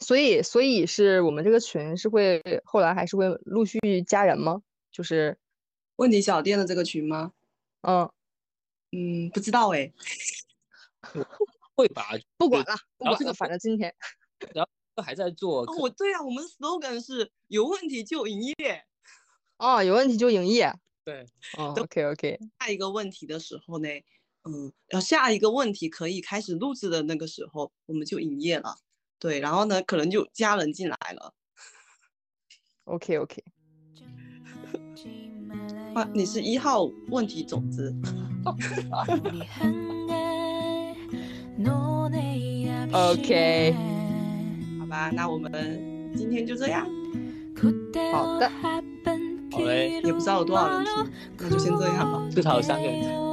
[0.00, 4.62] 所以所以是我们这个群是会后来还是会陆续加人吗？
[4.90, 5.38] 就是
[5.96, 7.32] 问题小店的这个群吗？
[7.82, 8.10] 嗯，
[8.92, 9.92] 嗯，不知道哎。
[11.76, 12.08] 会吧？
[12.38, 13.94] 不管了，不管了，反正今天
[15.02, 15.62] 还在做。
[15.62, 18.84] 哦，我对啊，我们的 slogan 是有问题就营业。
[19.58, 20.72] 哦有问题就营业。
[21.04, 21.24] 对，
[21.56, 23.88] 哦，OK OK，下一个问题的时候呢，
[24.42, 28.76] 嗯，要下一个问题可以开始录制的那个时候，我们就营业了。
[29.18, 31.32] 对，然后呢，可能就加人进来了。
[32.84, 33.44] OK OK，
[35.94, 37.94] 啊，你是一号问题种子。
[42.92, 43.74] OK
[44.86, 45.50] 好吧，那我们
[46.14, 46.86] 今天就这样，
[48.12, 48.48] 好的，
[49.52, 50.94] 好嘞，也不知道有多少人听，
[51.40, 52.22] 那就先这样吧。
[52.30, 53.25] 至少有三个人。